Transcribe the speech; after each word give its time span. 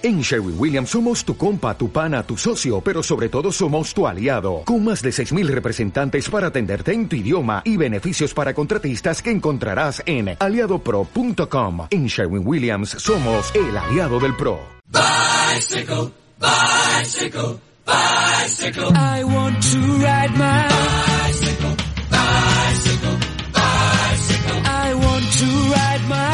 En 0.00 0.20
Sherwin 0.20 0.54
Williams 0.56 0.90
somos 0.90 1.24
tu 1.24 1.36
compa, 1.36 1.76
tu 1.76 1.90
pana, 1.90 2.22
tu 2.22 2.36
socio, 2.36 2.80
pero 2.80 3.02
sobre 3.02 3.28
todo 3.28 3.50
somos 3.50 3.92
tu 3.92 4.06
aliado, 4.06 4.62
con 4.64 4.84
más 4.84 5.02
de 5.02 5.10
6.000 5.10 5.48
representantes 5.48 6.30
para 6.30 6.48
atenderte 6.48 6.92
en 6.92 7.08
tu 7.08 7.16
idioma 7.16 7.62
y 7.64 7.76
beneficios 7.76 8.32
para 8.32 8.54
contratistas 8.54 9.20
que 9.20 9.32
encontrarás 9.32 10.00
en 10.06 10.36
aliadopro.com. 10.38 11.88
En 11.90 12.06
Sherwin 12.06 12.46
Williams 12.46 12.90
somos 12.90 13.52
el 13.56 13.76
aliado 13.76 14.20
del 14.20 14.36
PRO. 14.36 14.60
Bicycle, 14.86 16.12
bicycle, 16.38 17.58
bicycle. 17.84 18.90
I 18.94 19.24
want 19.24 19.60
to 19.72 19.78
ride 19.98 20.30
my 20.38 21.27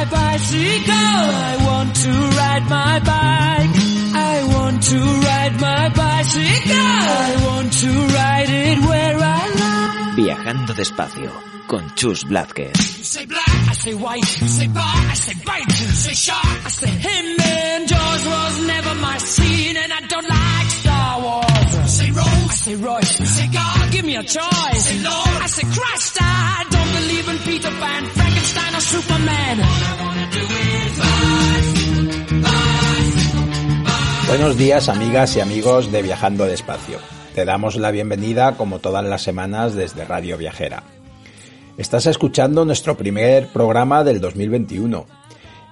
my 0.05 0.11
bicycle. 0.11 0.95
I 0.95 1.57
want 1.67 1.97
to 1.97 2.11
ride 2.11 2.69
my 2.69 2.99
bike. 3.01 3.71
I 4.15 4.45
want 4.55 4.83
to 4.83 4.99
ride 4.99 5.61
my 5.61 5.89
bicycle. 5.89 6.77
I 6.77 7.45
want 7.47 7.73
to 7.73 7.89
ride 7.89 8.51
it 8.51 8.79
where 8.89 9.17
I 9.19 9.49
like. 9.63 10.17
Viajando 10.17 10.75
despacio 10.75 11.33
con 11.67 11.93
Chus 11.97 12.25
Blázquez. 12.25 12.99
You 12.99 13.05
say 13.05 13.27
black, 13.27 13.49
I 13.69 13.73
say 13.75 13.95
white. 13.95 14.41
You 14.41 14.49
say 14.49 14.69
bar, 14.69 14.85
I 14.85 15.15
say 15.15 15.35
bite. 15.45 15.81
You 15.81 15.87
say 15.87 16.15
shark, 16.15 16.65
I 16.65 16.69
say 16.69 16.91
him. 16.91 17.41
And 17.41 17.89
Jaws 17.89 18.27
was 18.27 18.67
never 18.67 18.95
my 19.01 19.19
scene, 19.19 19.77
and 19.77 19.93
I 19.93 20.01
don't 20.07 20.29
like 20.29 20.44
Star 20.44 20.44
Wars. 20.44 20.44
You 20.44 20.44
say 22.65 22.77
Rose, 22.77 22.95
I 22.95 23.05
say 23.05 23.17
Royce. 23.17 23.21
You 23.21 23.27
say 23.27 23.47
God, 23.49 23.93
give 23.93 24.05
me 24.05 24.17
a 24.17 24.23
choice. 24.23 24.85
say 24.89 24.99
Lord, 25.03 25.43
I 25.43 25.47
say 25.47 25.67
Christ. 25.77 26.19
I 26.21 26.65
don't 26.71 26.93
believe 26.99 27.29
in 27.29 27.39
Peter 27.39 27.71
Pan, 27.71 28.05
Frankenstein, 28.07 28.75
or 28.75 28.81
Superman. 28.81 29.61
All 29.61 29.67
I 29.67 29.95
wanna 30.03 30.29
do 30.33 30.41
is 30.41 30.93
bicycle, 31.05 32.41
bicycle. 32.41 33.45
Buenos 34.29 34.57
días 34.57 34.89
amigas 34.89 35.37
y 35.37 35.41
amigos 35.41 35.93
de 35.93 36.03
Viajando 36.03 36.47
Despacio. 36.47 36.99
Te 37.35 37.45
damos 37.45 37.77
la 37.77 37.91
bienvenida 37.91 38.57
como 38.57 38.79
todas 38.79 39.05
las 39.05 39.23
semanas 39.23 39.75
desde 39.75 40.05
Radio 40.05 40.39
Viajera. 40.39 40.85
Estás 41.77 42.07
escuchando 42.07 42.65
nuestro 42.65 42.97
primer 42.97 43.49
programa 43.49 44.05
del 44.05 44.21
2021 44.21 45.07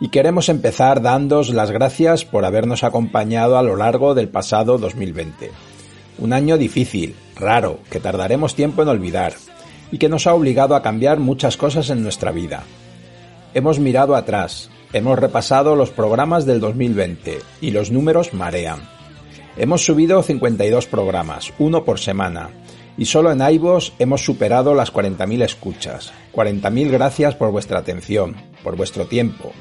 y 0.00 0.08
queremos 0.08 0.48
empezar 0.48 1.00
dándos 1.00 1.50
las 1.50 1.70
gracias 1.70 2.24
por 2.24 2.44
habernos 2.44 2.84
acompañado 2.84 3.56
a 3.56 3.62
lo 3.62 3.76
largo 3.76 4.14
del 4.14 4.28
pasado 4.28 4.76
2020. 4.78 5.71
Un 6.18 6.32
año 6.32 6.58
difícil, 6.58 7.14
raro, 7.36 7.80
que 7.90 8.00
tardaremos 8.00 8.54
tiempo 8.54 8.82
en 8.82 8.88
olvidar 8.88 9.34
y 9.90 9.98
que 9.98 10.08
nos 10.08 10.26
ha 10.26 10.34
obligado 10.34 10.74
a 10.74 10.82
cambiar 10.82 11.18
muchas 11.18 11.56
cosas 11.56 11.90
en 11.90 12.02
nuestra 12.02 12.30
vida. 12.32 12.64
Hemos 13.54 13.78
mirado 13.78 14.16
atrás, 14.16 14.70
hemos 14.92 15.18
repasado 15.18 15.76
los 15.76 15.90
programas 15.90 16.46
del 16.46 16.60
2020 16.60 17.38
y 17.60 17.70
los 17.70 17.90
números 17.90 18.32
marean. 18.32 18.80
Hemos 19.56 19.84
subido 19.84 20.22
52 20.22 20.86
programas, 20.86 21.52
uno 21.58 21.84
por 21.84 21.98
semana, 21.98 22.50
y 22.96 23.04
solo 23.04 23.32
en 23.32 23.40
iVoox 23.40 23.92
hemos 23.98 24.24
superado 24.24 24.74
las 24.74 24.92
40.000 24.92 25.44
escuchas. 25.44 26.12
40.000 26.32 26.90
gracias 26.90 27.34
por 27.34 27.50
vuestra 27.50 27.78
atención, 27.78 28.36
por 28.62 28.76
vuestro 28.76 29.06
tiempo. 29.06 29.52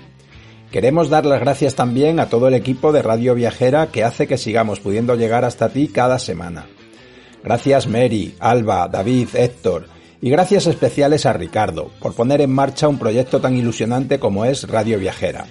Queremos 0.72 1.10
dar 1.10 1.26
las 1.26 1.42
gracias 1.42 1.76
también 1.76 2.22
a 2.22 2.28
todo 2.28 2.48
el 2.48 2.54
equipo 2.54 2.94
de 2.94 3.02
Radio 3.02 3.36
Viajera 3.36 3.88
que 3.88 4.06
hace 4.06 4.26
que 4.26 4.38
sigamos 4.38 4.80
pudiendo 4.80 5.16
llegar 5.16 5.44
hasta 5.44 5.68
ti 5.68 5.90
cada 5.90 6.18
semana. 6.18 6.66
Gracias 7.44 7.88
Mary, 7.88 8.36
Alba, 8.40 8.88
David, 8.88 9.28
Héctor 9.34 9.88
y 10.22 10.30
gracias 10.30 10.68
especiales 10.68 11.26
a 11.26 11.34
Ricardo 11.34 11.92
por 12.00 12.14
poner 12.14 12.40
en 12.40 12.52
marcha 12.52 12.88
un 12.88 13.00
proyecto 13.00 13.42
tan 13.42 13.58
ilusionante 13.58 14.18
como 14.18 14.46
es 14.46 14.66
Radio 14.70 14.98
Viajera, 14.98 15.46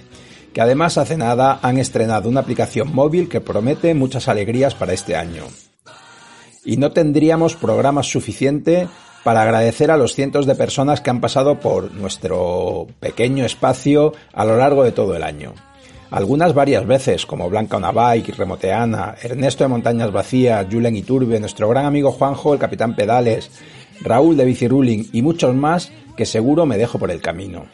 que 0.53 0.61
además 0.61 0.97
hace 0.97 1.17
nada 1.17 1.59
han 1.61 1.77
estrenado 1.77 2.27
una 2.27 2.39
aplicación 2.39 2.91
móvil 2.91 3.29
que 3.29 3.41
promete 3.41 3.93
muchas 3.93 4.27
alegrías 4.27 4.73
para 4.73 4.93
este 4.93 5.15
año 5.15 5.43
y 6.63 6.77
no 6.77 6.91
tendríamos 6.91 7.55
programas 7.55 8.07
suficiente 8.07 8.87
para 9.23 9.41
agradecer 9.43 9.91
a 9.91 9.97
los 9.97 10.15
cientos 10.15 10.45
de 10.45 10.55
personas 10.55 11.01
que 11.01 11.09
han 11.09 11.21
pasado 11.21 11.59
por 11.59 11.91
nuestro 11.93 12.87
pequeño 12.99 13.45
espacio 13.45 14.13
a 14.33 14.45
lo 14.45 14.57
largo 14.57 14.83
de 14.83 14.91
todo 14.91 15.15
el 15.15 15.23
año. 15.23 15.53
Algunas 16.09 16.53
varias 16.53 16.85
veces, 16.85 17.25
como 17.25 17.49
Blanca 17.49 17.77
Onabike, 17.77 18.33
Remoteana, 18.33 19.15
Ernesto 19.21 19.63
de 19.63 19.69
Montañas 19.69 20.11
Vacías, 20.11 20.67
Julen 20.69 20.97
Iturbe, 20.97 21.39
nuestro 21.39 21.69
gran 21.69 21.85
amigo 21.85 22.11
Juanjo, 22.11 22.53
el 22.53 22.59
Capitán 22.59 22.95
Pedales, 22.95 23.49
Raúl 24.01 24.35
de 24.35 24.45
Biciruling 24.45 25.09
y 25.13 25.21
muchos 25.21 25.55
más 25.55 25.91
que 26.17 26.25
seguro 26.25 26.65
me 26.65 26.77
dejo 26.77 26.99
por 26.99 27.11
el 27.11 27.21
camino. 27.21 27.65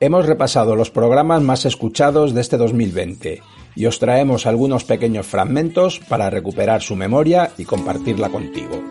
Hemos 0.00 0.26
repasado 0.26 0.76
los 0.76 0.90
programas 0.90 1.42
más 1.42 1.64
escuchados 1.64 2.34
de 2.34 2.40
este 2.40 2.56
2020 2.56 3.40
y 3.78 3.86
os 3.86 4.00
traemos 4.00 4.44
algunos 4.44 4.82
pequeños 4.82 5.24
fragmentos 5.24 6.00
para 6.00 6.28
recuperar 6.30 6.82
su 6.82 6.96
memoria 6.96 7.52
y 7.56 7.64
compartirla 7.64 8.28
contigo. 8.28 8.82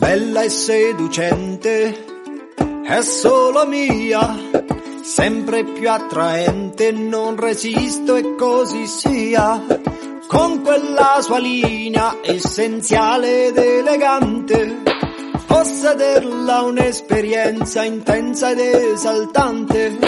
Bella 0.00 0.42
e 0.42 0.50
seducente, 0.50 2.04
è 2.82 3.02
solo 3.02 3.66
mia, 3.66 4.36
sempre 5.04 5.62
più 5.62 5.88
attraente, 5.88 6.90
non 6.90 7.36
resisto 7.36 8.16
e 8.16 8.34
così 8.34 8.84
sia, 8.88 9.64
con 10.26 10.60
quella 10.62 11.18
sua 11.20 11.38
linea 11.38 12.16
essenziale 12.20 13.46
ed 13.46 13.58
elegante, 13.58 14.82
possederla 15.50 16.62
un'esperienza 16.62 17.82
intensa 17.82 18.50
ed 18.52 18.60
esaltante. 18.60 19.98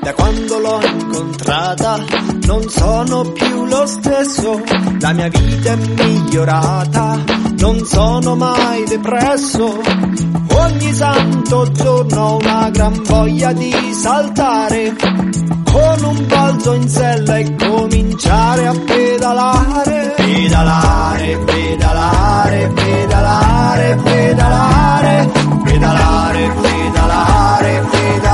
Da 0.00 0.14
quando 0.14 0.58
l'ho 0.58 0.80
incontrata 0.80 1.98
non 2.46 2.68
sono 2.68 3.22
più 3.32 3.64
lo 3.64 3.84
stesso, 3.84 4.62
la 5.00 5.12
mia 5.12 5.28
vita 5.28 5.72
è 5.72 5.76
migliorata, 5.76 7.18
non 7.58 7.84
sono 7.84 8.36
mai 8.36 8.84
depresso. 8.84 9.80
Ogni 10.54 10.92
santo 10.92 11.68
giorno 11.72 12.20
ho 12.20 12.36
una 12.36 12.70
gran 12.70 13.02
voglia 13.02 13.52
di 13.52 13.72
saltare, 13.92 14.94
con 15.72 16.04
un 16.04 16.26
balzo 16.26 16.74
in 16.74 16.88
sella 16.88 17.38
e 17.38 17.56
cominciare 17.56 18.66
a 18.66 18.72
pedalare. 18.72 20.12
Pedalare, 20.16 21.38
pedalare, 21.38 22.68
pedalare, 22.68 23.96
pedalare, 23.96 23.96
pedalare, 24.02 25.30
pedalare, 25.64 26.52
pedalare 26.60 28.32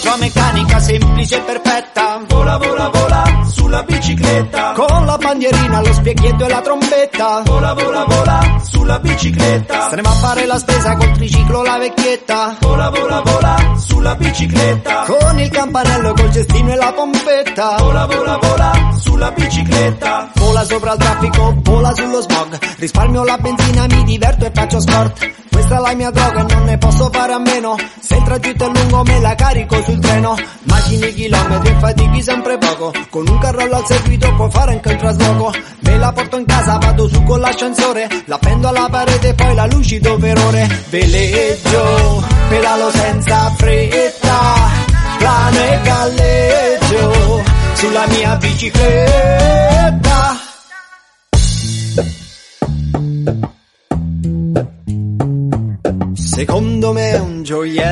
sua 0.00 0.16
meccanica 0.16 0.47
semplice 0.88 1.36
e 1.36 1.40
perfetta. 1.40 2.18
Vola, 2.26 2.56
vola, 2.56 2.88
vola 2.88 3.44
sulla 3.46 3.82
bicicletta. 3.82 4.72
Con 4.72 5.04
la 5.04 5.18
bandierina, 5.18 5.80
lo 5.82 5.92
specchietto 5.92 6.46
e 6.46 6.48
la 6.48 6.60
trombetta. 6.62 7.42
Vola, 7.44 7.74
vola, 7.74 8.04
vola 8.06 8.60
sulla 8.62 8.98
bicicletta. 8.98 9.82
Staremo 9.82 10.08
a 10.08 10.12
fare 10.12 10.46
la 10.46 10.58
spesa 10.58 10.96
col 10.96 11.10
triciclo 11.12 11.62
la 11.62 11.76
vecchietta. 11.76 12.56
Vola, 12.60 12.88
vola, 12.88 13.20
vola 13.20 13.74
sulla 13.76 14.14
bicicletta. 14.14 15.04
Con 15.06 15.38
il 15.38 15.50
campanello, 15.50 16.14
col 16.14 16.32
cestino 16.32 16.72
e 16.72 16.76
la 16.76 16.92
pompetta. 16.92 17.76
Vola, 17.78 18.06
vola, 18.06 18.38
vola 18.40 18.72
sulla 18.98 19.30
bicicletta. 19.30 20.30
Vola 20.36 20.64
sopra 20.64 20.92
il 20.92 20.98
traffico, 20.98 21.54
vola 21.58 21.94
sullo 21.94 22.20
smog. 22.22 22.58
Risparmio 22.78 23.24
la 23.24 23.36
benzina, 23.36 23.86
mi 23.90 24.04
diverto 24.04 24.46
e 24.46 24.50
faccio 24.54 24.80
sport. 24.80 25.30
Questa 25.50 25.76
è 25.76 25.80
la 25.80 25.94
mia 25.96 26.10
droga 26.10 26.42
non 26.44 26.64
ne 26.64 26.78
posso 26.78 27.10
fare 27.12 27.32
a 27.32 27.38
meno. 27.38 27.76
Se 28.00 28.16
il 28.16 28.22
tragitto 28.22 28.64
è 28.64 28.78
lungo 28.78 29.02
me 29.02 29.20
la 29.20 29.34
carico 29.34 29.82
sul 29.82 29.98
treno. 29.98 30.36
Macini 30.62 31.14
chilometri 31.14 31.70
e 31.70 31.76
fatichi 31.78 32.22
sempre 32.22 32.58
poco. 32.58 32.92
Con 33.10 33.28
un 33.28 33.38
carrello 33.38 33.76
al 33.76 33.86
seguito 33.86 34.34
può 34.34 34.50
fare 34.50 34.72
anche 34.72 34.90
il 34.90 34.96
trasloco. 34.96 35.52
Me 35.80 35.98
la 35.98 36.12
porto 36.12 36.38
in 36.38 36.44
casa, 36.44 36.78
vado 36.78 37.08
su 37.08 37.22
con 37.24 37.40
l'ascensore. 37.40 38.08
La 38.26 38.38
pendo 38.38 38.68
alla 38.68 38.88
parete 38.90 39.34
poi 39.34 39.54
la 39.54 39.66
lucido 39.66 40.16
per 40.16 40.38
ore. 40.38 40.84
Veleggio, 40.88 42.24
pedalo 42.48 42.90
senza 42.90 43.52
fretta. 43.56 44.86
Plano 45.18 45.58
e 45.58 45.80
galleggio 45.82 47.42
sulla 47.74 48.06
mia 48.08 48.36
bicicletta. 48.36 50.36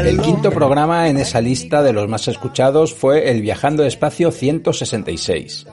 El 0.07 0.21
quinto 0.21 0.53
programa 0.53 1.09
en 1.09 1.17
esa 1.17 1.41
lista 1.41 1.83
de 1.83 1.93
los 1.93 2.09
más 2.09 2.29
escuchados 2.29 2.95
fue 2.95 3.29
el 3.33 3.43
Viajando 3.43 3.83
Despacio 3.83 4.31
166. 4.31 5.67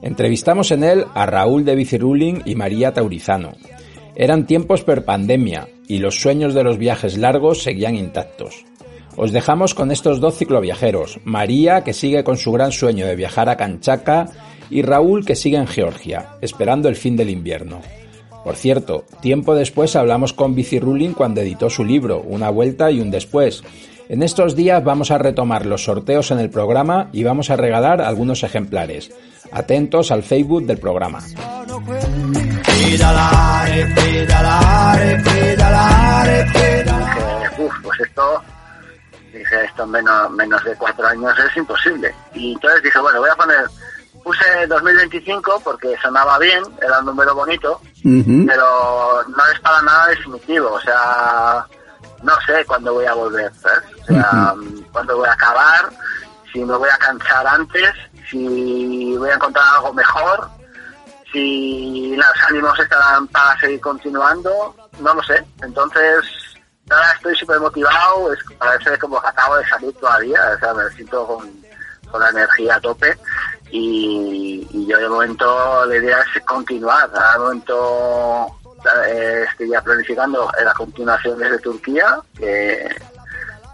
Entrevistamos 0.00 0.70
en 0.70 0.84
él 0.84 1.04
a 1.12 1.26
Raúl 1.26 1.66
de 1.66 1.74
Biciruling 1.74 2.44
y 2.46 2.54
María 2.54 2.94
Taurizano. 2.94 3.52
Eran 4.16 4.46
tiempos 4.46 4.84
per 4.84 5.04
pandemia 5.04 5.68
y 5.86 5.98
los 5.98 6.18
sueños 6.18 6.54
de 6.54 6.64
los 6.64 6.78
viajes 6.78 7.18
largos 7.18 7.62
seguían 7.62 7.94
intactos. 7.94 8.64
Os 9.16 9.30
dejamos 9.30 9.74
con 9.74 9.90
estos 9.90 10.18
dos 10.18 10.38
cicloviajeros, 10.38 11.20
María 11.24 11.84
que 11.84 11.92
sigue 11.92 12.24
con 12.24 12.38
su 12.38 12.52
gran 12.52 12.72
sueño 12.72 13.06
de 13.06 13.16
viajar 13.16 13.50
a 13.50 13.58
Kanchaka 13.58 14.30
y 14.70 14.80
Raúl 14.80 15.26
que 15.26 15.36
sigue 15.36 15.58
en 15.58 15.66
Georgia, 15.66 16.38
esperando 16.40 16.88
el 16.88 16.96
fin 16.96 17.18
del 17.18 17.28
invierno. 17.28 17.82
Por 18.44 18.56
cierto, 18.56 19.04
tiempo 19.20 19.54
después 19.54 19.94
hablamos 19.94 20.32
con 20.32 20.54
Biciruling 20.54 21.14
cuando 21.14 21.40
editó 21.40 21.70
su 21.70 21.84
libro, 21.84 22.20
Una 22.20 22.50
vuelta 22.50 22.90
y 22.90 23.00
un 23.00 23.10
después, 23.10 23.62
En 24.08 24.22
estos 24.22 24.56
días 24.56 24.82
vamos 24.84 25.10
a 25.10 25.18
retomar 25.18 25.64
los 25.64 25.84
sorteos 25.84 26.32
en 26.32 26.38
el 26.38 26.50
programa 26.50 27.08
y 27.12 27.22
vamos 27.24 27.50
a 27.50 27.56
regalar 27.56 28.02
algunos 28.02 28.42
ejemplares. 28.42 29.10
Atentos 29.52 30.10
al 30.10 30.22
Facebook 30.22 30.66
del 30.66 30.78
programa. 30.78 31.20
Uf, 37.58 37.72
pues 37.82 38.00
esto, 38.00 38.42
dije, 39.32 39.64
esto 39.64 39.84
en 39.84 39.90
menos, 39.90 40.30
menos 40.32 40.64
de 40.64 40.74
cuatro 40.76 41.06
años 41.06 41.32
es 41.48 41.56
imposible. 41.56 42.14
Y 42.34 42.52
entonces 42.52 42.82
dije, 42.82 42.98
bueno, 42.98 43.20
voy 43.20 43.30
a 43.30 43.36
poner, 43.36 43.64
puse 44.22 44.66
2025 44.68 45.60
porque 45.64 45.94
sonaba 46.02 46.38
bien, 46.38 46.62
era 46.82 46.98
un 46.98 47.06
número 47.06 47.34
bonito, 47.34 47.80
pero 48.02 49.24
no 49.28 49.46
es 49.52 49.60
para 49.60 49.82
nada 49.82 50.06
definitivo, 50.08 50.72
o 50.72 50.80
sea, 50.80 51.66
no 52.22 52.32
sé 52.46 52.64
cuándo 52.66 52.94
voy 52.94 53.06
a 53.06 53.14
volver, 53.14 53.52
¿sabes? 53.54 53.84
O 54.02 54.04
sea, 54.06 54.54
cuándo 54.92 55.16
voy 55.16 55.28
a 55.28 55.32
acabar, 55.32 55.90
si 56.52 56.64
me 56.64 56.76
voy 56.76 56.88
a 56.88 56.98
cansar 56.98 57.46
antes, 57.46 57.92
si 58.28 59.16
voy 59.16 59.30
a 59.30 59.34
encontrar 59.34 59.64
algo 59.76 59.92
mejor, 59.94 60.48
si 61.32 62.14
los 62.16 62.44
ánimos 62.48 62.78
estarán 62.78 63.26
para 63.28 63.58
seguir 63.58 63.80
continuando, 63.80 64.74
no 65.00 65.14
lo 65.14 65.22
sé. 65.22 65.44
Entonces, 65.62 66.24
ahora 66.90 67.12
estoy 67.16 67.36
súper 67.36 67.60
motivado, 67.60 68.32
es, 68.32 68.38
parece 68.58 68.98
como 68.98 69.20
que 69.20 69.28
acabo 69.28 69.56
de 69.56 69.68
salir 69.68 69.92
todavía, 69.94 70.40
o 70.54 70.58
sea, 70.58 70.74
me 70.74 70.88
siento 70.90 71.26
con, 71.26 71.61
con 72.12 72.20
la 72.20 72.30
energía 72.30 72.76
a 72.76 72.80
tope 72.80 73.18
y, 73.72 74.86
yo 74.86 74.98
de 74.98 75.08
momento 75.08 75.86
la 75.86 75.96
idea 75.96 76.18
es 76.34 76.42
continuar, 76.44 77.10
de 77.10 77.38
momento 77.38 78.46
eh, 79.08 79.46
estoy 79.50 79.70
ya 79.70 79.80
planificando 79.80 80.50
la 80.62 80.74
continuación 80.74 81.38
desde 81.38 81.58
Turquía, 81.58 82.18
que, 82.36 82.94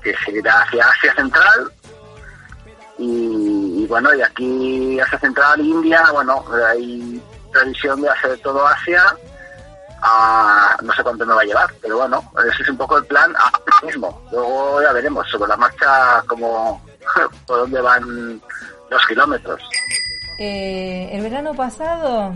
que 0.03 0.15
seguirá 0.25 0.61
hacia 0.61 0.87
Asia 0.87 1.15
Central. 1.15 1.73
Y, 2.99 3.87
bueno, 3.87 4.15
y 4.15 4.23
aquí 4.23 5.01
Asia 5.01 5.19
Central, 5.19 5.61
India, 5.61 6.05
bueno, 6.13 6.45
hay 6.69 7.23
previsión 7.53 8.01
de 8.01 8.11
hacer 8.11 8.39
todo 8.41 8.67
Asia, 8.67 9.03
a, 10.03 10.77
no 10.83 10.93
sé 10.93 11.03
cuánto 11.03 11.27
me 11.27 11.35
va 11.35 11.41
a 11.41 11.45
llevar, 11.45 11.75
pero 11.81 11.99
bueno, 11.99 12.33
ese 12.53 12.63
es 12.63 12.69
un 12.69 12.77
poco 12.77 12.99
el 12.99 13.07
plan 13.07 13.35
ahora 13.37 13.61
mismo. 13.83 14.23
Luego 14.31 14.83
ya 14.83 14.93
veremos 14.93 15.29
sobre 15.29 15.49
la 15.49 15.57
marcha 15.57 16.23
como 16.27 16.88
por 17.47 17.59
dónde 17.61 17.81
van 17.81 18.41
los 18.91 19.07
kilómetros. 19.07 19.61
Eh, 20.39 21.09
el 21.13 21.23
verano 21.23 21.55
pasado, 21.55 22.35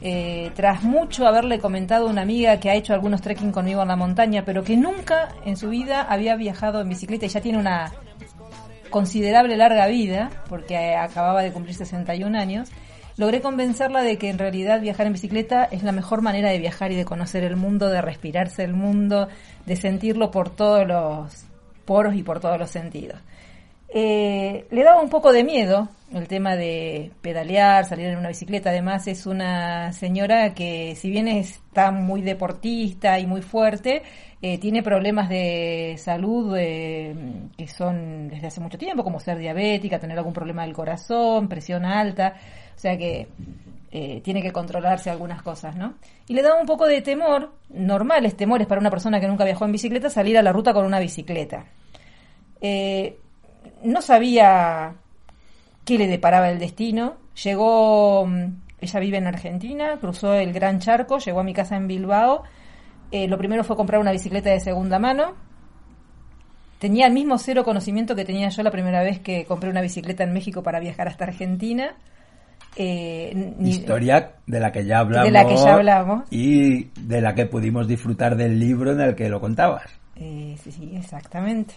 eh, 0.00 0.50
tras 0.54 0.82
mucho 0.82 1.26
haberle 1.26 1.58
comentado 1.58 2.06
a 2.06 2.10
una 2.10 2.22
amiga 2.22 2.58
que 2.58 2.70
ha 2.70 2.74
hecho 2.74 2.94
algunos 2.94 3.20
trekking 3.20 3.52
conmigo 3.52 3.82
en 3.82 3.88
la 3.88 3.96
montaña, 3.96 4.44
pero 4.44 4.64
que 4.64 4.76
nunca 4.76 5.28
en 5.44 5.56
su 5.56 5.68
vida 5.68 6.02
había 6.02 6.36
viajado 6.36 6.80
en 6.80 6.88
bicicleta 6.88 7.26
y 7.26 7.28
ya 7.28 7.40
tiene 7.40 7.58
una 7.58 7.92
considerable 8.90 9.56
larga 9.56 9.86
vida, 9.86 10.30
porque 10.48 10.96
acababa 10.96 11.42
de 11.42 11.52
cumplir 11.52 11.74
61 11.76 12.38
años, 12.38 12.70
logré 13.16 13.40
convencerla 13.40 14.02
de 14.02 14.18
que 14.18 14.30
en 14.30 14.38
realidad 14.38 14.80
viajar 14.80 15.06
en 15.06 15.12
bicicleta 15.12 15.64
es 15.64 15.82
la 15.82 15.92
mejor 15.92 16.22
manera 16.22 16.50
de 16.50 16.58
viajar 16.58 16.92
y 16.92 16.96
de 16.96 17.04
conocer 17.04 17.44
el 17.44 17.56
mundo, 17.56 17.88
de 17.88 18.00
respirarse 18.00 18.64
el 18.64 18.72
mundo, 18.72 19.28
de 19.66 19.76
sentirlo 19.76 20.30
por 20.30 20.50
todos 20.50 20.86
los 20.86 21.44
poros 21.84 22.14
y 22.14 22.22
por 22.22 22.40
todos 22.40 22.58
los 22.58 22.70
sentidos. 22.70 23.18
Eh, 23.90 24.66
le 24.70 24.84
daba 24.84 25.00
un 25.00 25.08
poco 25.08 25.32
de 25.32 25.44
miedo 25.44 25.88
el 26.12 26.28
tema 26.28 26.56
de 26.56 27.10
pedalear, 27.22 27.84
salir 27.84 28.06
en 28.06 28.18
una 28.18 28.28
bicicleta. 28.28 28.70
Además 28.70 29.06
es 29.08 29.26
una 29.26 29.92
señora 29.92 30.54
que 30.54 30.94
si 30.94 31.10
bien 31.10 31.28
está 31.28 31.90
muy 31.90 32.22
deportista 32.22 33.18
y 33.18 33.26
muy 33.26 33.42
fuerte, 33.42 34.02
eh, 34.40 34.58
tiene 34.58 34.82
problemas 34.82 35.28
de 35.28 35.96
salud 35.98 36.54
eh, 36.58 37.14
que 37.56 37.66
son 37.66 38.28
desde 38.28 38.46
hace 38.46 38.60
mucho 38.60 38.78
tiempo, 38.78 39.04
como 39.04 39.20
ser 39.20 39.38
diabética, 39.38 39.98
tener 39.98 40.16
algún 40.18 40.32
problema 40.32 40.62
del 40.62 40.74
corazón, 40.74 41.48
presión 41.48 41.84
alta. 41.84 42.34
O 42.76 42.78
sea 42.78 42.96
que 42.96 43.28
tiene 44.22 44.42
que 44.42 44.52
controlarse 44.52 45.08
algunas 45.08 45.42
cosas, 45.42 45.74
¿no? 45.74 45.94
Y 46.28 46.34
le 46.34 46.42
daba 46.42 46.60
un 46.60 46.66
poco 46.66 46.86
de 46.86 47.00
temor, 47.00 47.54
normales 47.70 48.36
temores 48.36 48.66
para 48.66 48.80
una 48.82 48.90
persona 48.90 49.18
que 49.18 49.26
nunca 49.26 49.44
viajó 49.44 49.64
en 49.64 49.72
bicicleta, 49.72 50.10
salir 50.10 50.36
a 50.36 50.42
la 50.42 50.52
ruta 50.52 50.74
con 50.74 50.84
una 50.84 51.00
bicicleta. 51.00 51.64
No 53.82 54.02
sabía 54.02 54.94
qué 55.84 55.98
le 55.98 56.06
deparaba 56.06 56.50
el 56.50 56.58
destino. 56.58 57.16
Llegó, 57.42 58.26
mm, 58.26 58.44
ella 58.80 59.00
vive 59.00 59.18
en 59.18 59.26
Argentina, 59.26 59.96
cruzó 60.00 60.34
el 60.34 60.52
Gran 60.52 60.80
Charco, 60.80 61.18
llegó 61.18 61.40
a 61.40 61.44
mi 61.44 61.54
casa 61.54 61.76
en 61.76 61.88
Bilbao. 61.88 62.42
Eh, 63.10 63.26
lo 63.26 63.38
primero 63.38 63.64
fue 63.64 63.76
comprar 63.76 64.00
una 64.00 64.12
bicicleta 64.12 64.50
de 64.50 64.60
segunda 64.60 64.98
mano. 64.98 65.34
Tenía 66.78 67.06
el 67.06 67.12
mismo 67.12 67.38
cero 67.38 67.64
conocimiento 67.64 68.14
que 68.14 68.24
tenía 68.24 68.50
yo 68.50 68.62
la 68.62 68.70
primera 68.70 69.02
vez 69.02 69.18
que 69.18 69.44
compré 69.44 69.70
una 69.70 69.80
bicicleta 69.80 70.22
en 70.24 70.32
México 70.32 70.62
para 70.62 70.78
viajar 70.78 71.08
hasta 71.08 71.24
Argentina. 71.24 71.94
Eh, 72.76 73.54
Historia 73.60 74.34
de 74.46 74.60
la 74.60 74.70
que 74.70 74.84
ya 74.84 75.00
hablamos. 75.00 75.26
De 75.26 75.32
la 75.32 75.46
que 75.46 75.56
ya 75.56 75.74
hablamos. 75.74 76.24
Y 76.30 76.84
de 77.00 77.20
la 77.20 77.34
que 77.34 77.46
pudimos 77.46 77.88
disfrutar 77.88 78.36
del 78.36 78.58
libro 78.58 78.92
en 78.92 79.00
el 79.00 79.14
que 79.16 79.28
lo 79.28 79.40
contabas. 79.40 79.90
Eh, 80.14 80.56
sí, 80.62 80.70
sí, 80.70 80.92
exactamente. 80.94 81.74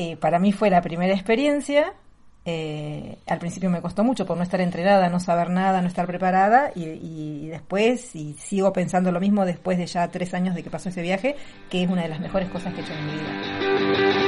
Eh, 0.00 0.16
para 0.16 0.38
mí 0.38 0.52
fue 0.52 0.70
la 0.70 0.80
primera 0.80 1.12
experiencia. 1.12 1.92
Eh, 2.44 3.18
al 3.26 3.40
principio 3.40 3.68
me 3.68 3.82
costó 3.82 4.04
mucho 4.04 4.24
por 4.24 4.36
no 4.36 4.44
estar 4.44 4.60
entrenada, 4.60 5.10
no 5.10 5.18
saber 5.18 5.50
nada, 5.50 5.82
no 5.82 5.88
estar 5.88 6.06
preparada. 6.06 6.70
Y, 6.76 6.84
y 6.84 7.48
después, 7.48 8.14
y 8.14 8.34
sigo 8.34 8.72
pensando 8.72 9.10
lo 9.10 9.18
mismo 9.18 9.44
después 9.44 9.76
de 9.76 9.86
ya 9.86 10.06
tres 10.08 10.34
años 10.34 10.54
de 10.54 10.62
que 10.62 10.70
pasó 10.70 10.88
ese 10.88 11.02
viaje, 11.02 11.34
que 11.68 11.82
es 11.82 11.90
una 11.90 12.02
de 12.02 12.10
las 12.10 12.20
mejores 12.20 12.48
cosas 12.48 12.72
que 12.74 12.80
he 12.80 12.84
hecho 12.84 12.92
en 12.94 13.06
mi 13.06 13.12
vida. 13.12 14.27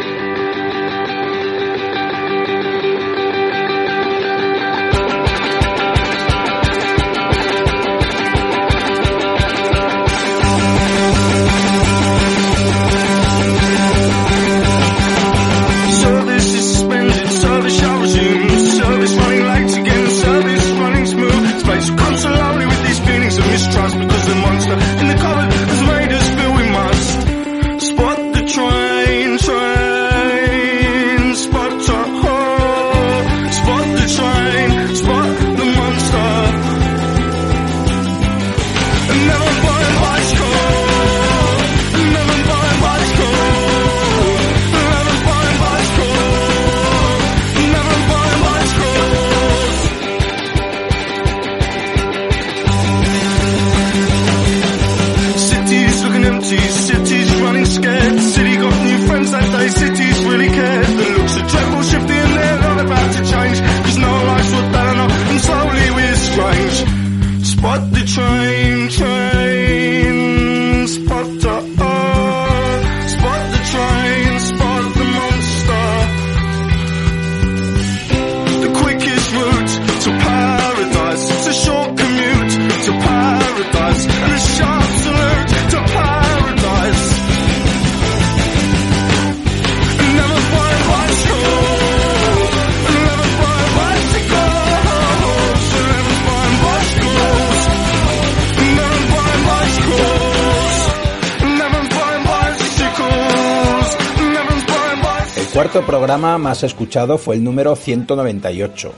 Cuarto 105.61 105.85
programa 105.85 106.39
más 106.39 106.63
escuchado 106.63 107.19
fue 107.19 107.35
el 107.35 107.45
número 107.45 107.77
198. 107.77 108.93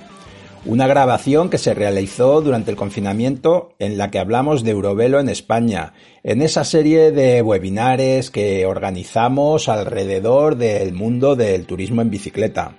Una 0.64 0.87
grabación 0.87 1.50
que 1.50 1.59
se 1.59 1.75
realizó 1.75 2.40
durante 2.40 2.71
el 2.71 2.76
confinamiento 2.76 3.75
en 3.81 3.99
la 3.99 4.12
que 4.12 4.21
hablamos 4.21 4.62
de 4.62 4.71
Eurovelo 4.71 5.19
en 5.19 5.28
España, 5.28 5.92
en 6.23 6.40
esa 6.40 6.62
serie 6.62 7.11
de 7.11 7.42
webinares 7.42 8.31
que 8.31 8.64
organizamos 8.64 9.69
alrededor 9.69 10.54
del 10.57 10.92
mundo 10.92 11.35
del 11.35 11.66
turismo 11.66 12.00
en 12.00 12.11
bicicleta. 12.11 12.76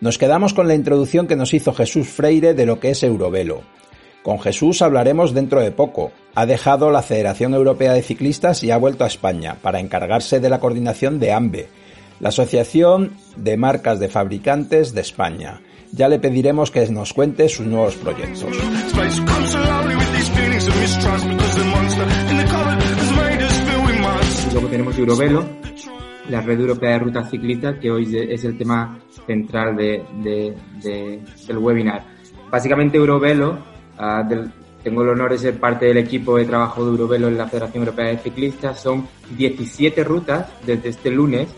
Nos 0.00 0.16
quedamos 0.16 0.54
con 0.54 0.68
la 0.68 0.76
introducción 0.76 1.26
que 1.26 1.34
nos 1.34 1.52
hizo 1.54 1.72
Jesús 1.74 2.06
Freire 2.06 2.54
de 2.54 2.66
lo 2.66 2.78
que 2.78 2.90
es 2.90 3.02
Eurovelo. 3.02 3.62
Con 4.22 4.38
Jesús 4.38 4.80
hablaremos 4.80 5.34
dentro 5.34 5.60
de 5.60 5.72
poco. 5.72 6.12
Ha 6.36 6.46
dejado 6.46 6.92
la 6.92 7.02
Federación 7.02 7.52
Europea 7.54 7.94
de 7.94 8.02
Ciclistas 8.02 8.62
y 8.62 8.70
ha 8.70 8.76
vuelto 8.76 9.02
a 9.02 9.08
España 9.08 9.56
para 9.60 9.80
encargarse 9.80 10.38
de 10.38 10.48
la 10.48 10.60
coordinación 10.60 11.18
de 11.18 11.32
AMBE, 11.32 11.68
la 12.20 12.28
Asociación 12.28 13.16
de 13.34 13.56
Marcas 13.56 13.98
de 13.98 14.08
Fabricantes 14.08 14.94
de 14.94 15.00
España 15.00 15.62
ya 15.92 16.08
le 16.08 16.18
pediremos 16.18 16.70
que 16.70 16.86
nos 16.88 17.12
cuente 17.12 17.48
sus 17.48 17.66
nuevos 17.66 17.96
proyectos. 17.96 18.50
Luego 24.52 24.68
tenemos 24.68 24.98
Eurovelo, 24.98 25.44
la 26.28 26.40
red 26.40 26.60
europea 26.60 26.92
de 26.92 26.98
rutas 26.98 27.30
ciclistas, 27.30 27.78
que 27.78 27.90
hoy 27.90 28.16
es 28.16 28.44
el 28.44 28.56
tema 28.56 28.98
central 29.26 29.76
de, 29.76 30.02
del 30.82 31.58
webinar. 31.58 32.04
Básicamente 32.50 32.96
Eurovelo, 32.96 33.58
ah, 33.98 34.26
tengo 34.82 35.02
el 35.02 35.10
honor 35.10 35.32
de 35.32 35.38
ser 35.38 35.60
parte 35.60 35.86
del 35.86 35.98
equipo 35.98 36.36
de 36.36 36.46
trabajo 36.46 36.84
de 36.84 36.90
Eurovelo 36.90 37.28
en 37.28 37.38
la 37.38 37.48
Federación 37.48 37.84
Europea 37.84 38.06
de 38.06 38.18
Ciclistas, 38.18 38.80
son 38.80 39.06
17 39.36 40.02
rutas 40.04 40.48
desde 40.66 40.88
este 40.88 41.10
lunes 41.10 41.48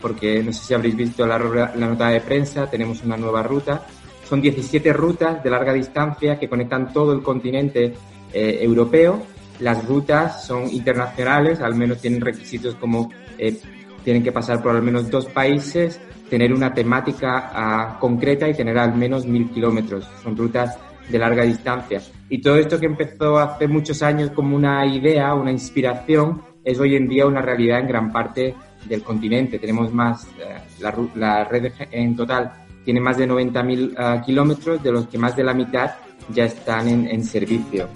porque 0.00 0.42
no 0.42 0.52
sé 0.52 0.64
si 0.64 0.74
habréis 0.74 0.96
visto 0.96 1.26
la, 1.26 1.38
nota 1.38 2.08
de 2.08 2.20
prensa, 2.20 2.68
tenemos 2.68 3.02
una 3.02 3.16
nueva 3.16 3.42
ruta. 3.42 3.86
Son 4.28 4.40
17 4.40 4.92
rutas 4.92 5.42
de 5.42 5.50
larga 5.50 5.72
distancia 5.72 6.38
que 6.38 6.48
conectan 6.48 6.92
todo 6.92 7.12
el 7.12 7.22
continente 7.22 7.94
eh, 8.32 8.58
europeo. 8.60 9.22
Las 9.58 9.86
rutas 9.86 10.44
son 10.46 10.70
internacionales, 10.70 11.60
al 11.60 11.74
menos 11.74 12.00
tienen 12.00 12.20
requisitos 12.20 12.74
como 12.76 13.10
eh, 13.38 13.58
tienen 14.04 14.22
que 14.22 14.32
pasar 14.32 14.62
por 14.62 14.74
al 14.74 14.82
menos 14.82 15.10
dos 15.10 15.26
países, 15.26 16.00
tener 16.28 16.52
una 16.52 16.72
temática 16.72 17.50
ah, 17.52 17.98
concreta 18.00 18.48
y 18.48 18.54
tener 18.54 18.78
al 18.78 18.94
menos 18.94 19.26
mil 19.26 19.50
kilómetros. 19.50 20.08
Son 20.22 20.36
rutas 20.36 20.78
de 21.08 21.18
larga 21.18 21.42
distancia. 21.42 22.00
Y 22.28 22.40
todo 22.40 22.56
esto 22.56 22.78
que 22.78 22.86
empezó 22.86 23.38
hace 23.38 23.66
muchos 23.66 24.02
años 24.02 24.30
como 24.30 24.56
una 24.56 24.86
idea, 24.86 25.34
una 25.34 25.50
inspiración, 25.50 26.42
es 26.64 26.78
hoy 26.78 26.94
en 26.94 27.08
día 27.08 27.26
una 27.26 27.42
realidad 27.42 27.80
en 27.80 27.88
gran 27.88 28.12
parte 28.12 28.54
del 28.86 29.02
continente. 29.02 29.58
Tenemos 29.58 29.92
más, 29.92 30.26
eh, 30.38 30.58
la, 31.14 31.44
red 31.44 31.72
en 31.90 32.16
total 32.16 32.52
tiene 32.84 33.00
más 33.00 33.16
de 33.16 33.28
90.000 33.28 33.94
ah, 33.96 34.22
kilómetros, 34.24 34.82
de 34.82 34.92
los 34.92 35.06
que 35.06 35.18
más 35.18 35.36
de 35.36 35.44
la 35.44 35.54
mitad 35.54 35.90
ya 36.32 36.44
están 36.44 36.88
en, 36.88 37.24
servicio. 37.24 37.88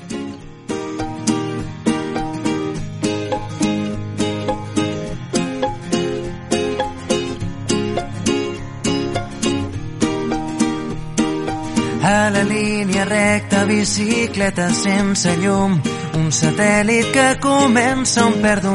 A 12.03 12.31
la 12.31 12.45
línia 12.45 13.05
recta, 13.05 13.65
bicicleta 13.65 14.69
sense 14.71 15.37
llum, 15.39 15.81
un 16.21 16.29
satèl·lit 16.31 17.11
que 17.13 17.29
comença 17.41 18.27
on 18.27 18.41
perdo 18.43 18.75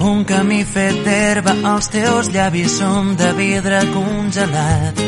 un 0.00 0.24
camí 0.24 0.62
fet 0.64 0.98
d'herba, 1.04 1.54
els 1.74 1.88
teus 1.90 2.30
llavis 2.34 2.78
són 2.78 3.14
de 3.18 3.32
vidre 3.38 3.80
congelat. 3.94 5.02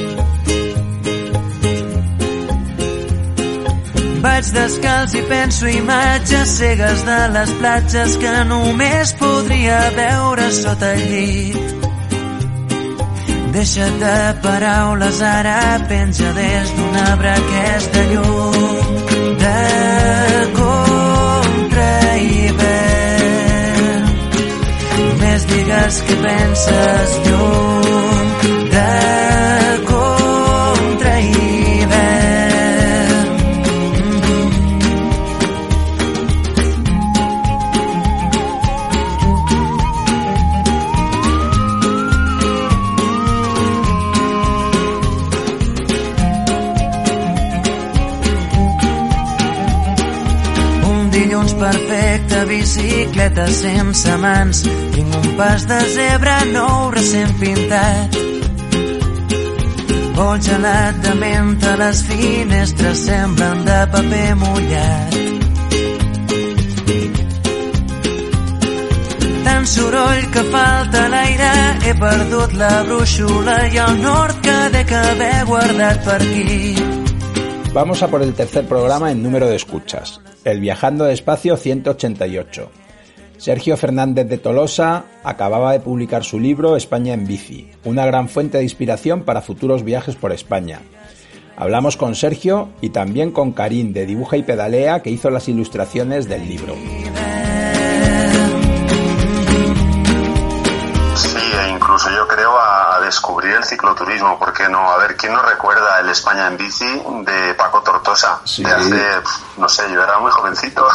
Vaig 4.21 4.51
descalç 4.53 5.15
i 5.17 5.23
penso 5.31 5.69
imatges 5.71 6.57
cegues 6.59 7.05
de 7.07 7.19
les 7.37 7.53
platges 7.61 8.17
que 8.21 8.35
només 8.51 9.15
podria 9.21 9.81
veure 9.97 10.51
sota 10.53 10.93
el 10.97 11.07
llit. 11.13 11.77
Deixa't 13.55 13.97
de 14.03 14.19
paraules, 14.45 15.23
ara 15.27 15.81
penja 15.89 16.35
des 16.37 16.77
d'un 16.77 17.03
arbre 17.07 17.35
que 17.49 17.67
és 17.77 17.91
de 17.97 18.07
llum. 18.13 18.51
Digues 25.71 26.03
que 26.03 26.15
penses 26.17 27.21
lluny 27.27 28.20
Dilluns 51.51 51.55
perfecte, 51.55 52.45
bicicleta 52.47 53.47
sense 53.49 54.17
mans, 54.19 54.63
tinc 54.95 55.15
un 55.19 55.37
pas 55.37 55.65
de 55.67 55.79
zebra 55.95 56.37
nou 56.53 56.91
recent 56.95 57.33
pintat. 57.41 58.19
Vol 60.15 60.39
gelat 60.45 61.01
de 61.03 61.15
menta, 61.19 61.75
les 61.81 62.03
finestres 62.07 63.03
semblen 63.07 63.65
de 63.67 63.79
paper 63.95 64.35
mullat. 64.39 65.19
Tant 69.45 69.67
soroll 69.67 70.25
que 70.31 70.47
falta 70.55 71.07
l'aire, 71.11 71.53
he 71.83 71.95
perdut 71.99 72.59
la 72.61 72.75
brúixola 72.87 73.61
i 73.73 73.81
el 73.89 74.03
nord 74.05 74.43
que 74.45 74.59
dec 74.77 74.93
haver 74.93 75.39
guardat 75.51 76.05
per 76.05 76.21
aquí. 76.21 76.77
Vamos 77.73 78.03
a 78.03 78.09
por 78.09 78.23
el 78.23 78.35
tercer 78.35 78.67
programa 78.67 79.11
en 79.11 79.23
número 79.23 79.47
de 79.49 79.57
escuchas, 79.57 80.21
el 80.45 80.61
Viajando 80.61 81.05
Despacio 81.05 81.57
188. 81.57 82.71
Sergio 83.37 83.77
Fernández 83.77 84.29
de 84.29 84.39
Tolosa 84.39 85.05
acababa 85.25 85.73
de 85.73 85.81
publicar 85.81 86.25
su 86.25 86.39
libro 86.39 86.77
España 86.77 87.15
en 87.15 87.27
bici, 87.27 87.71
una 87.85 88.05
gran 88.05 88.29
fuente 88.29 88.59
de 88.59 88.65
inspiración 88.65 89.23
para 89.23 89.41
futuros 89.41 89.83
viajes 89.83 90.15
por 90.15 90.33
España. 90.33 90.81
Hablamos 91.57 91.97
con 91.97 92.15
Sergio 92.15 92.71
y 92.81 92.91
también 92.91 93.33
con 93.33 93.53
Karim 93.53 93.93
de 93.93 94.07
Dibuja 94.07 94.37
y 94.37 94.43
Pedalea 94.43 95.01
que 95.03 95.11
hizo 95.11 95.31
las 95.31 95.49
ilustraciones 95.49 96.29
del 96.29 96.49
libro. 96.49 96.75
El 103.61 103.67
cicloturismo, 103.67 104.39
¿por 104.39 104.53
qué 104.53 104.69
no? 104.69 104.91
A 104.91 104.97
ver, 104.97 105.17
¿quién 105.17 105.33
nos 105.33 105.45
recuerda 105.45 106.01
el 106.01 106.09
España 106.09 106.47
en 106.47 106.57
bici 106.57 107.03
de 107.25 107.55
Paco 107.55 107.83
Tortosa? 107.83 108.41
De 108.59 108.73
hace, 108.73 109.23
no 109.57 109.69
sé, 109.69 109.91
yo 109.93 110.03
era 110.03 110.19
muy 110.19 110.31
jovencito 110.31 110.89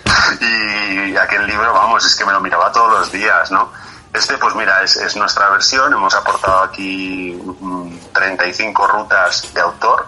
y 0.40 1.16
aquel 1.16 1.46
libro, 1.46 1.72
vamos, 1.72 2.04
es 2.06 2.14
que 2.14 2.24
me 2.24 2.32
lo 2.32 2.40
miraba 2.40 2.72
todos 2.72 2.90
los 2.92 3.12
días, 3.12 3.50
¿no? 3.50 3.70
Este, 4.12 4.36
pues 4.38 4.54
mira, 4.54 4.82
es, 4.82 4.96
es 4.96 5.16
nuestra 5.16 5.48
versión, 5.50 5.92
hemos 5.92 6.14
aportado 6.14 6.62
aquí 6.62 7.40
35 8.12 8.82
mm, 8.82 8.90
rutas 8.90 9.54
de 9.54 9.60
autor 9.60 10.06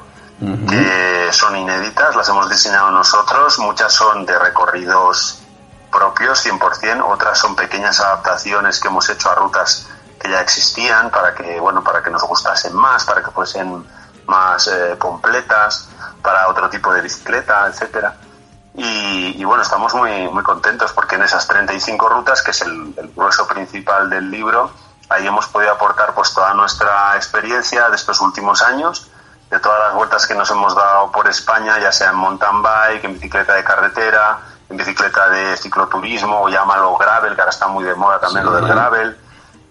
que 0.69 1.29
son 1.33 1.57
inéditas, 1.57 2.15
las 2.17 2.29
hemos 2.29 2.51
diseñado 2.51 2.91
nosotros, 2.91 3.59
muchas 3.61 3.93
son 3.93 4.27
de 4.27 4.39
recorridos 4.39 5.41
propios 5.91 6.45
100%, 6.45 7.03
otras 7.07 7.39
son 7.39 7.55
pequeñas 7.55 8.01
adaptaciones 8.01 8.81
que 8.81 8.89
hemos 8.89 9.09
hecho 9.09 9.31
a 9.31 9.37
rutas 9.37 9.89
que 10.25 10.31
ya 10.31 10.41
existían 10.41 11.11
para 11.11 11.35
que, 11.35 11.61
bueno, 11.61 11.85
para 11.85 12.03
que 12.03 12.09
nos 12.09 12.23
gustasen 12.23 12.75
más, 12.75 13.05
para 13.05 13.23
que 13.23 13.31
fuesen 13.31 13.85
más 14.27 14.67
eh, 14.69 14.97
completas, 14.99 15.91
para 16.23 16.49
otro 16.49 16.71
tipo 16.71 16.91
de 16.95 17.03
bicicleta, 17.03 17.67
etcétera. 17.67 18.17
Y, 18.77 19.45
bueno, 19.45 19.63
estamos 19.63 19.95
muy, 19.95 20.27
muy 20.29 20.43
contentos 20.43 20.93
porque 20.93 21.17
en 21.17 21.23
esas 21.25 21.47
35 21.47 22.09
rutas, 22.09 22.43
que 22.43 22.53
es 22.53 22.63
el, 22.63 22.95
el, 22.97 23.13
grueso 23.15 23.47
principal 23.47 24.09
del 24.09 24.31
libro, 24.31 24.71
ahí 25.11 25.27
hemos 25.27 25.47
podido 25.47 25.73
aportar 25.73 26.15
pues 26.15 26.33
toda 26.33 26.55
nuestra 26.55 27.15
experiencia 27.17 27.91
de 27.91 27.97
estos 27.97 28.21
últimos 28.23 28.63
años, 28.63 29.11
de 29.51 29.61
todas 29.61 29.79
las 29.79 29.95
vueltas 29.95 30.27
que 30.27 30.35
nos 30.35 30.51
hemos 30.51 30.75
dado 30.75 31.13
por 31.13 31.29
España, 31.29 31.79
ya 31.79 31.93
sea 31.93 32.11
en 32.11 32.17
mountain 32.17 32.63
bike, 32.63 33.05
en 33.05 33.13
bicicleta 33.13 33.55
de 33.55 33.63
carretera, 33.63 34.39
en 34.71 34.77
bicicleta 34.79 35.29
de 35.29 35.57
cicloturismo, 35.59 36.41
o 36.41 36.49
llámalo 36.49 36.97
gravel, 36.97 37.35
que 37.35 37.43
ahora 37.43 37.51
está 37.51 37.69
muy 37.69 37.85
de 37.85 37.95
moda 37.95 38.19
también 38.19 38.47
lo 38.47 38.53
del 38.53 38.67
gravel, 38.67 39.19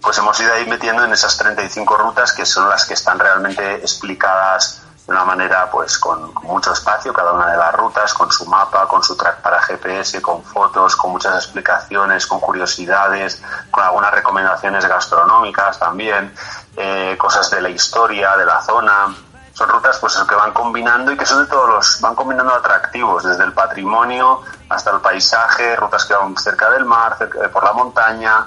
pues 0.04 0.18
hemos 0.18 0.38
ido 0.38 0.52
ahí 0.52 0.66
metiendo 0.66 1.02
en 1.04 1.12
esas 1.12 1.36
35 1.38 1.96
rutas 1.96 2.32
que 2.32 2.44
son 2.44 2.68
las 2.68 2.84
que 2.84 2.94
están 2.94 3.18
realmente 3.18 3.76
explicadas 3.76 4.82
de 5.06 5.12
una 5.12 5.24
manera 5.24 5.70
pues 5.70 5.98
con, 5.98 6.32
mucho 6.42 6.72
espacio 6.72 7.12
cada 7.12 7.32
una 7.32 7.50
de 7.50 7.56
las 7.56 7.74
rutas, 7.74 8.14
con 8.14 8.30
su 8.30 8.46
mapa, 8.46 8.86
con 8.86 9.02
su 9.02 9.16
track 9.16 9.40
para 9.40 9.60
GPS, 9.62 10.20
con 10.22 10.42
fotos, 10.42 10.96
con 10.96 11.12
muchas 11.12 11.36
explicaciones, 11.36 12.26
con 12.26 12.40
curiosidades, 12.40 13.42
con 13.70 13.84
algunas 13.84 14.12
recomendaciones 14.12 14.86
gastronómicas 14.86 15.78
también, 15.78 16.34
eh, 16.76 17.16
cosas 17.18 17.50
de 17.50 17.60
la 17.60 17.68
historia, 17.68 18.36
de 18.36 18.46
la 18.46 18.62
zona. 18.62 19.14
son 19.52 19.68
rutas 19.68 19.98
pues 19.98 20.16
que 20.28 20.34
van 20.34 20.52
combinando 20.52 21.12
y 21.12 21.16
que 21.16 21.26
son 21.26 21.44
de 21.44 21.50
todos 21.50 21.68
los, 21.68 22.00
van 22.00 22.14
combinando 22.14 22.54
atractivos, 22.54 23.24
desde 23.24 23.44
el 23.44 23.52
patrimonio 23.52 24.40
hasta 24.68 24.90
el 24.90 25.00
paisaje, 25.00 25.76
rutas 25.76 26.04
que 26.06 26.14
van 26.14 26.36
cerca 26.36 26.70
del 26.70 26.84
mar, 26.84 27.16
cerca, 27.18 27.48
por 27.50 27.62
la 27.62 27.72
montaña. 27.72 28.46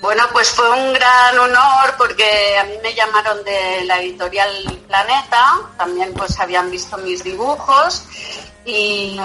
Bueno, 0.00 0.24
pues 0.32 0.50
fue 0.50 0.68
un 0.70 0.92
gran 0.94 1.38
honor 1.38 1.94
porque 1.98 2.56
a 2.58 2.64
mí 2.64 2.72
me 2.82 2.94
llamaron 2.94 3.44
de 3.44 3.84
la 3.84 4.00
editorial 4.00 4.50
Planeta, 4.86 5.60
también 5.76 6.12
pues 6.14 6.40
habían 6.40 6.70
visto 6.70 6.96
mis 6.98 7.22
dibujos 7.22 8.04
y, 8.64 9.20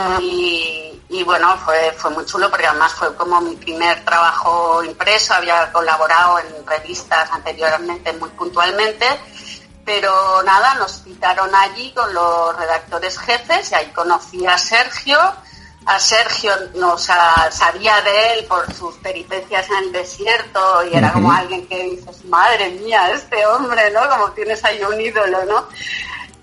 y, 1.09 1.23
bueno, 1.23 1.57
fue, 1.63 1.93
fue 1.97 2.11
muy 2.11 2.25
chulo 2.25 2.49
porque 2.49 2.67
además 2.67 2.93
fue 2.93 3.15
como 3.15 3.39
mi 3.41 3.55
primer 3.55 4.03
trabajo 4.03 4.83
impreso, 4.83 5.33
había 5.33 5.71
colaborado 5.71 6.39
en 6.39 6.67
revistas 6.67 7.31
anteriormente 7.31 8.11
muy 8.13 8.29
puntualmente 8.29 9.05
pero 9.85 10.41
nada, 10.43 10.73
nos 10.75 11.03
citaron 11.03 11.53
allí 11.53 11.93
con 11.93 12.11
los 12.11 12.57
redactores 12.57 13.19
jefes 13.19 13.71
y 13.71 13.75
ahí 13.75 13.91
conocí 13.91 14.45
a 14.47 14.57
Sergio. 14.57 15.17
A 15.85 15.99
Sergio 15.99 16.51
no 16.75 16.97
sabía 16.97 18.01
de 18.01 18.33
él 18.33 18.45
por 18.45 18.73
sus 18.73 18.95
peripecias 18.95 19.69
en 19.69 19.77
el 19.85 19.91
desierto 19.91 20.83
y 20.85 20.95
era 20.95 21.13
como 21.13 21.31
alguien 21.31 21.67
que 21.67 21.83
dices, 21.83 22.25
madre 22.25 22.71
mía, 22.71 23.11
este 23.11 23.45
hombre, 23.45 23.91
¿no? 23.91 24.09
Como 24.09 24.31
tienes 24.31 24.63
ahí 24.63 24.81
un 24.83 24.99
ídolo, 24.99 25.45
¿no? 25.45 25.67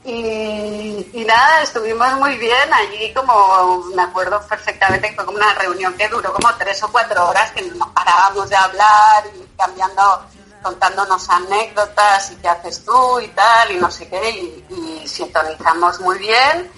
Y, 0.04 1.08
y, 1.12 1.24
nada, 1.24 1.62
estuvimos 1.62 2.12
muy 2.14 2.36
bien 2.36 2.72
allí, 2.72 3.12
como 3.14 3.84
me 3.94 4.02
acuerdo 4.02 4.40
perfectamente 4.48 5.10
que 5.10 5.14
fue 5.14 5.24
como 5.24 5.38
una 5.38 5.54
reunión 5.54 5.94
que 5.94 6.08
duró 6.08 6.32
como 6.32 6.52
tres 6.54 6.82
o 6.82 6.90
cuatro 6.90 7.28
horas, 7.28 7.52
que 7.52 7.62
nos 7.62 7.88
parábamos 7.88 8.48
de 8.48 8.56
hablar 8.56 9.24
y 9.34 9.56
cambiando 9.56 10.26
contándonos 10.62 11.28
anécdotas 11.28 12.30
y 12.30 12.36
qué 12.36 12.48
haces 12.48 12.84
tú 12.84 13.20
y 13.20 13.28
tal, 13.28 13.72
y 13.72 13.76
no 13.76 13.90
sé 13.90 14.08
qué, 14.08 14.30
y, 14.30 15.06
sintonizamos 15.06 16.00
muy 16.00 16.18
bien. 16.18 16.70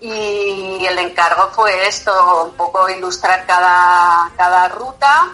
Y 0.00 0.86
el 0.86 0.98
encargo 0.98 1.50
fue 1.52 1.86
esto, 1.86 2.44
un 2.46 2.52
poco 2.52 2.88
ilustrar 2.88 3.46
cada, 3.46 4.30
cada 4.36 4.68
ruta 4.68 5.28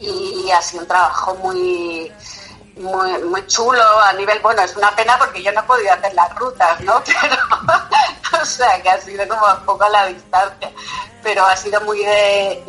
y 0.00 0.50
ha 0.50 0.60
sido 0.62 0.82
un 0.82 0.88
trabajo 0.88 1.34
muy, 1.36 2.10
muy, 2.76 3.18
muy 3.24 3.46
chulo 3.46 3.82
a 4.00 4.12
nivel, 4.14 4.40
bueno, 4.40 4.62
es 4.62 4.76
una 4.76 4.90
pena 4.94 5.18
porque 5.18 5.42
yo 5.42 5.52
no 5.52 5.60
he 5.60 5.64
podido 5.64 5.92
hacer 5.92 6.14
las 6.14 6.34
rutas, 6.34 6.80
¿no? 6.80 7.02
Pero, 7.20 8.42
o 8.42 8.44
sea, 8.44 8.82
que 8.82 8.90
ha 8.90 9.00
sido 9.00 9.26
como 9.28 9.46
un 9.46 9.64
poco 9.64 9.84
a 9.84 9.88
la 9.88 10.06
distancia, 10.06 10.70
pero 11.22 11.46
ha 11.46 11.56
sido 11.56 11.80
muy 11.82 11.98
de, 12.00 12.62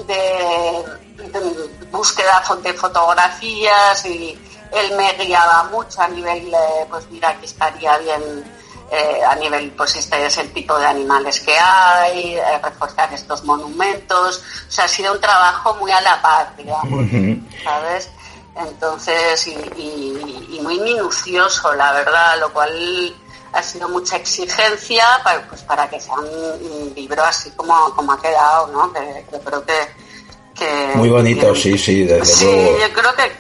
búsqueda 1.91 2.43
de 2.61 2.73
fotografías 2.73 4.05
y 4.05 4.39
él 4.71 4.95
me 4.95 5.11
guiaba 5.13 5.63
mucho 5.65 6.01
a 6.01 6.07
nivel, 6.07 6.55
pues 6.89 7.09
mira, 7.09 7.29
aquí 7.29 7.45
estaría 7.45 7.97
bien 7.97 8.45
eh, 8.91 9.21
a 9.27 9.35
nivel, 9.35 9.71
pues 9.71 9.95
este 9.95 10.27
es 10.27 10.37
el 10.37 10.53
tipo 10.53 10.77
de 10.77 10.85
animales 10.85 11.39
que 11.39 11.57
hay, 11.57 12.35
eh, 12.35 12.59
reforzar 12.61 13.11
estos 13.11 13.43
monumentos, 13.43 14.43
o 14.67 14.71
sea, 14.71 14.85
ha 14.85 14.87
sido 14.87 15.13
un 15.13 15.19
trabajo 15.19 15.75
muy 15.75 15.91
a 15.91 16.01
la 16.01 16.21
par, 16.21 16.55
digamos, 16.55 17.09
¿sabes? 17.63 18.11
Entonces, 18.55 19.47
y, 19.47 20.59
muy 20.61 20.79
minucioso, 20.79 21.73
la 21.73 21.91
verdad, 21.93 22.39
lo 22.39 22.53
cual 22.53 23.15
ha 23.53 23.61
sido 23.63 23.89
mucha 23.89 24.17
exigencia 24.17 25.03
para, 25.23 25.41
pues, 25.47 25.61
para 25.63 25.89
que 25.89 25.99
sea 25.99 26.15
un 26.15 26.93
libro 26.95 27.23
así 27.23 27.51
como, 27.51 27.93
como 27.95 28.13
ha 28.13 28.21
quedado, 28.21 28.67
¿no? 28.67 28.93
Que, 28.93 29.25
creo 29.43 29.63
que, 29.65 30.91
Muy 30.95 31.09
bonito, 31.09 31.53
sí, 31.55 31.77
sí, 31.77 32.03
desde 32.03 32.25
sí, 32.25 32.67
yo 32.81 32.93
creo 32.93 33.13
que, 33.15 33.31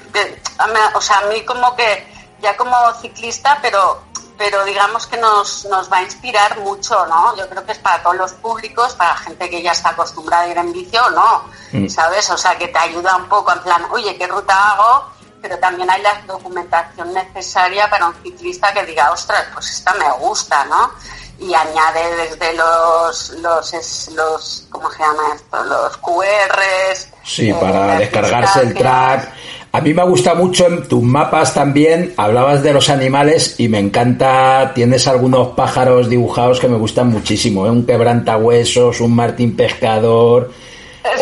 o 0.93 1.01
sea, 1.01 1.19
a 1.19 1.25
mí 1.27 1.41
como 1.45 1.75
que, 1.75 2.05
ya 2.41 2.57
como 2.57 2.75
ciclista, 3.01 3.57
pero 3.61 4.04
pero 4.37 4.63
digamos 4.65 5.07
que 5.07 5.17
nos, 5.17 5.65
nos 5.65 5.91
va 5.91 5.97
a 5.97 6.03
inspirar 6.03 6.59
mucho, 6.59 7.05
¿no? 7.07 7.35
Yo 7.37 7.47
creo 7.47 7.65
que 7.65 7.71
es 7.71 7.77
para 7.79 8.01
todos 8.03 8.17
los 8.17 8.33
públicos, 8.33 8.93
para 8.93 9.15
gente 9.17 9.49
que 9.49 9.61
ya 9.61 9.71
está 9.71 9.89
acostumbrada 9.89 10.43
a 10.43 10.47
ir 10.47 10.57
en 10.57 10.73
bici 10.73 10.97
o 10.97 11.09
no, 11.11 11.43
mm. 11.71 11.87
¿sabes? 11.87 12.29
O 12.29 12.37
sea, 12.37 12.57
que 12.57 12.67
te 12.67 12.77
ayuda 12.77 13.15
un 13.15 13.29
poco 13.29 13.53
en 13.53 13.59
plan, 13.59 13.85
oye, 13.91 14.17
¿qué 14.17 14.27
ruta 14.27 14.71
hago? 14.71 15.11
Pero 15.41 15.57
también 15.59 15.89
hay 15.89 16.01
la 16.01 16.21
documentación 16.27 17.13
necesaria 17.13 17.89
para 17.89 18.07
un 18.07 18.15
ciclista 18.23 18.73
que 18.73 18.85
diga, 18.85 19.11
ostras, 19.11 19.45
pues 19.53 19.69
esta 19.69 19.93
me 19.93 20.11
gusta, 20.13 20.65
¿no? 20.65 20.91
Y 21.37 21.53
añade 21.53 22.15
desde 22.15 22.53
los, 22.53 23.29
los, 23.41 24.09
los 24.13 24.67
¿cómo 24.69 24.89
se 24.91 24.99
llama 24.99 25.23
esto? 25.35 25.63
Los 25.65 25.97
QRs. 25.97 27.09
Sí, 27.23 27.53
para 27.53 27.95
eh, 27.95 27.99
descargarse 27.99 28.61
el 28.61 28.73
track 28.73 29.33
a 29.75 29.81
mí 29.81 29.93
me 29.93 30.03
gusta 30.03 30.33
mucho 30.35 30.67
en 30.67 30.87
tus 30.87 31.03
mapas 31.03 31.53
también, 31.53 32.13
hablabas 32.15 32.63
de 32.63 32.71
los 32.71 32.89
animales 32.89 33.55
y 33.57 33.67
me 33.67 33.77
encanta, 33.77 34.71
tienes 34.73 35.05
algunos 35.05 35.49
pájaros 35.49 36.09
dibujados 36.09 36.61
que 36.61 36.69
me 36.69 36.77
gustan 36.77 37.09
muchísimo, 37.09 37.67
¿eh? 37.67 37.71
un 37.71 37.85
quebrantahuesos, 37.85 39.01
un 39.01 39.13
martín 39.13 39.53
pescador 39.53 40.49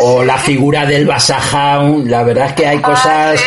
o 0.04 0.24
la 0.24 0.38
figura 0.38 0.86
del 0.86 1.08
basajaun, 1.08 2.12
la 2.12 2.22
verdad 2.22 2.50
es 2.50 2.54
que 2.54 2.68
hay 2.68 2.78
ah, 2.78 2.82
cosas... 2.84 3.42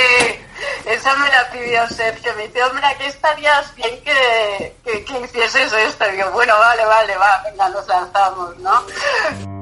Esa 0.87 1.17
me 1.19 1.29
la 1.29 1.51
pidió 1.53 1.87
Sergio, 1.89 2.33
me 2.37 2.49
dice, 2.49 2.65
hombre, 2.65 2.85
aquí 2.87 3.05
estarías 3.07 3.73
bien 3.77 3.91
que, 4.05 4.75
que, 4.85 5.05
que 5.05 5.21
hicieses 5.21 5.73
esto. 5.73 6.05
Y 6.13 6.33
bueno, 6.33 6.55
vale, 6.59 6.85
vale, 6.85 7.17
va, 7.17 7.43
venga, 7.45 7.69
nos 7.69 7.87
lanzamos, 7.87 8.57
¿no? 8.59 9.56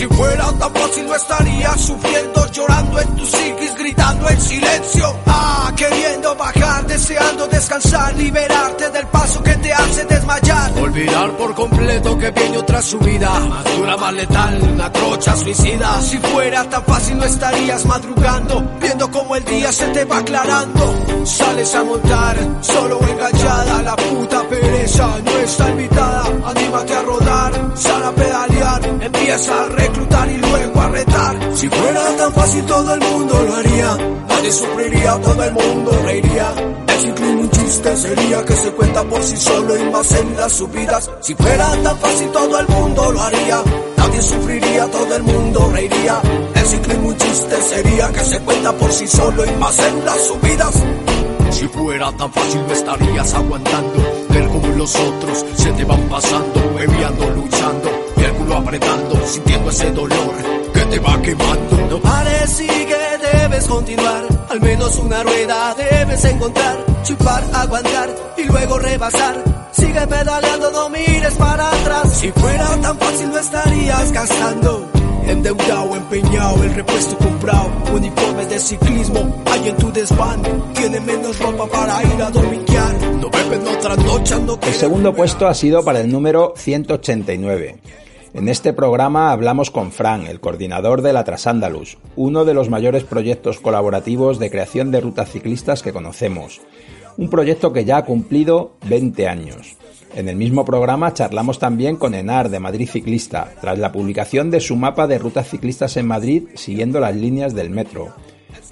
Si 0.00 0.06
fuera 0.06 0.50
tan 0.58 0.72
fácil 0.72 1.06
no 1.06 1.14
estaría 1.14 1.76
sufriendo, 1.76 2.50
llorando 2.52 3.00
en 3.00 3.16
tu 3.16 3.26
psiquis, 3.26 3.74
gritando 3.76 4.30
en 4.30 4.40
silencio. 4.40 5.14
Ah, 5.26 5.70
queriendo 5.76 6.34
bajar, 6.36 6.86
deseando 6.86 7.46
descansar, 7.48 8.16
liberarte 8.16 8.88
del 8.88 9.06
paso 9.08 9.42
que 9.42 9.54
te 9.56 9.70
hace 9.70 10.06
desmayar. 10.06 10.72
Olvidar 10.78 11.36
por 11.36 11.54
completo 11.54 12.16
que 12.16 12.30
viene 12.30 12.56
otra 12.56 12.80
subida, 12.80 13.28
más 13.40 13.76
dura, 13.76 13.96
más 13.98 14.14
letal, 14.14 14.62
una 14.72 14.90
trocha 14.90 15.36
suicida. 15.36 16.00
Si 16.00 16.16
fuera 16.16 16.64
tan 16.64 16.82
fácil 16.82 17.18
no 17.18 17.24
estarías 17.26 17.84
madrugando, 17.84 18.78
viendo 18.80 19.10
como 19.10 19.36
el 19.36 19.44
día 19.44 19.70
se 19.70 19.86
te 19.88 20.06
va 20.06 20.16
aclarando. 20.16 20.94
Sales 21.26 21.74
a 21.74 21.84
montar, 21.84 22.36
solo 22.62 23.00
enganchada, 23.06 23.82
la 23.82 23.96
puta 23.96 24.48
pereza 24.48 25.18
no 25.22 25.30
está 25.32 25.68
invitada. 25.68 26.24
Anímate 26.46 26.94
a 26.94 27.02
rodar, 27.02 27.72
sal 27.74 28.02
a 28.02 28.12
pedalear, 28.12 28.59
empieza 29.00 29.62
a 29.62 29.66
reclutar 29.68 30.30
y 30.30 30.36
luego 30.38 30.80
a 30.80 30.88
retar. 30.88 31.56
Si 31.56 31.68
fuera 31.68 32.16
tan 32.16 32.32
fácil 32.32 32.64
todo 32.64 32.94
el 32.94 33.00
mundo 33.00 33.42
lo 33.42 33.54
haría, 33.54 33.98
nadie 34.28 34.52
sufriría, 34.52 35.20
todo 35.20 35.44
el 35.44 35.52
mundo 35.52 36.02
reiría. 36.04 36.54
El 36.88 37.00
ciclismo 37.00 37.40
un 37.40 37.50
chiste 37.50 37.96
sería 37.96 38.44
que 38.44 38.52
se 38.54 38.70
cuenta 38.72 39.04
por 39.04 39.22
sí 39.22 39.36
solo 39.36 39.76
y 39.78 39.90
más 39.90 40.12
en 40.12 40.36
las 40.36 40.52
subidas. 40.52 41.10
Si 41.20 41.34
fuera 41.34 41.82
tan 41.82 41.98
fácil 41.98 42.28
todo 42.30 42.58
el 42.58 42.68
mundo 42.68 43.12
lo 43.12 43.20
haría, 43.20 43.62
nadie 43.96 44.22
sufriría, 44.22 44.86
todo 44.86 45.16
el 45.16 45.22
mundo 45.22 45.70
reiría. 45.72 46.20
El 46.54 46.66
ciclismo 46.66 47.08
un 47.08 47.16
chiste 47.16 47.62
sería 47.62 48.08
que 48.08 48.20
se 48.20 48.40
cuenta 48.40 48.72
por 48.72 48.92
sí 48.92 49.06
solo 49.06 49.44
y 49.44 49.50
más 49.52 49.78
en 49.78 50.04
las 50.04 50.26
subidas. 50.26 50.82
Si 51.50 51.68
fuera 51.68 52.12
tan 52.12 52.32
fácil 52.32 52.66
no 52.66 52.72
estarías 52.72 53.34
aguantando 53.34 54.26
ver 54.28 54.46
como 54.48 54.66
los 54.68 54.94
otros 54.94 55.44
se 55.56 55.72
te 55.72 55.84
van 55.84 56.00
pasando, 56.08 56.74
bebiendo, 56.74 57.30
luchando 57.30 57.99
y 58.40 58.42
el 58.42 58.46
culo 58.46 58.56
apretando, 58.56 59.26
sintiendo 59.26 59.70
ese 59.70 59.90
dolor 59.90 60.34
que 60.72 60.80
te 60.80 60.98
va 60.98 61.22
quemando. 61.22 61.88
No 61.90 62.00
pares, 62.00 62.50
sigue, 62.50 62.96
debes 63.32 63.66
continuar. 63.66 64.24
Al 64.48 64.60
menos 64.60 64.96
una 64.98 65.22
rueda 65.22 65.74
debes 65.74 66.24
encontrar, 66.24 66.76
chupar, 67.04 67.44
aguantar 67.52 68.08
y 68.36 68.44
luego 68.44 68.78
rebasar. 68.78 69.68
Sigue 69.72 70.06
pedaleando, 70.06 70.70
no 70.70 70.88
mires 70.88 71.34
para 71.34 71.68
atrás. 71.68 72.18
Si 72.18 72.30
fuera 72.32 72.68
tan 72.80 72.98
fácil 72.98 73.30
no 73.30 73.38
estarías 73.38 74.12
gastando 74.12 74.90
Endeudado, 75.26 75.94
empeñado, 75.94 76.64
el 76.64 76.74
repuesto 76.74 77.16
comprado, 77.18 77.70
uniformes 77.94 78.48
de 78.48 78.58
ciclismo, 78.58 79.42
hay 79.46 79.68
en 79.68 79.76
tu 79.76 79.92
desván, 79.92 80.42
tiene 80.74 80.98
menos 81.00 81.38
ropa 81.38 81.66
para 81.66 82.02
ir 82.02 82.20
a 82.20 82.30
dominguear, 82.30 82.94
no 83.20 83.30
beben 83.30 83.68
otra 83.68 83.96
noche, 83.96 84.34
no 84.40 84.58
El 84.60 84.74
segundo 84.74 85.14
puesto 85.14 85.46
ha 85.46 85.54
sido 85.54 85.84
para 85.84 86.00
el 86.00 86.10
número 86.10 86.54
189. 86.56 87.78
En 88.32 88.48
este 88.48 88.72
programa 88.72 89.32
hablamos 89.32 89.72
con 89.72 89.90
Fran, 89.90 90.26
el 90.26 90.38
coordinador 90.38 91.02
de 91.02 91.12
la 91.12 91.24
Trasandalus, 91.24 91.98
uno 92.14 92.44
de 92.44 92.54
los 92.54 92.70
mayores 92.70 93.02
proyectos 93.02 93.58
colaborativos 93.58 94.38
de 94.38 94.50
creación 94.50 94.92
de 94.92 95.00
rutas 95.00 95.32
ciclistas 95.32 95.82
que 95.82 95.92
conocemos. 95.92 96.60
Un 97.16 97.28
proyecto 97.28 97.72
que 97.72 97.84
ya 97.84 97.96
ha 97.96 98.04
cumplido 98.04 98.76
20 98.86 99.26
años. 99.26 99.76
En 100.14 100.28
el 100.28 100.36
mismo 100.36 100.64
programa 100.64 101.12
charlamos 101.12 101.58
también 101.58 101.96
con 101.96 102.14
Enar 102.14 102.50
de 102.50 102.60
Madrid 102.60 102.88
Ciclista, 102.88 103.52
tras 103.60 103.78
la 103.80 103.90
publicación 103.90 104.50
de 104.50 104.60
su 104.60 104.76
mapa 104.76 105.08
de 105.08 105.18
rutas 105.18 105.48
ciclistas 105.48 105.96
en 105.96 106.06
Madrid 106.06 106.44
siguiendo 106.54 107.00
las 107.00 107.16
líneas 107.16 107.52
del 107.52 107.70
metro. 107.70 108.14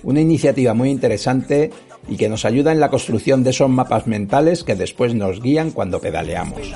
Una 0.05 0.21
iniciativa 0.21 0.73
muy 0.73 0.90
interesante 0.90 1.73
y 2.09 2.16
que 2.16 2.29
nos 2.29 2.44
ayuda 2.44 2.71
en 2.71 2.79
la 2.79 2.90
construcción 2.90 3.42
de 3.42 3.51
esos 3.51 3.68
mapas 3.68 4.07
mentales 4.07 4.62
que 4.62 4.77
después 4.77 5.14
nos 5.14 5.42
guían 5.42 5.73
cuando 5.73 6.01
pedaleamos. 6.01 6.73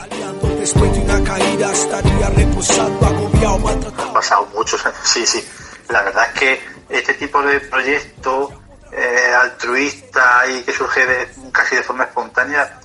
Han 3.98 4.12
pasado 4.12 4.46
muchos 4.55 4.85
sí, 5.03 5.27
sí. 5.27 5.44
La 5.88 6.03
verdad 6.03 6.29
es 6.33 6.38
que 6.38 6.61
este 6.88 7.14
tipo 7.14 7.42
de 7.42 7.59
proyecto 7.61 8.53
eh, 8.92 9.33
altruista 9.35 10.46
y 10.46 10.62
que 10.62 10.72
surge 10.72 11.05
de, 11.05 11.29
casi 11.51 11.77
de 11.77 11.83
forma 11.83 12.05
espontánea, 12.05 12.79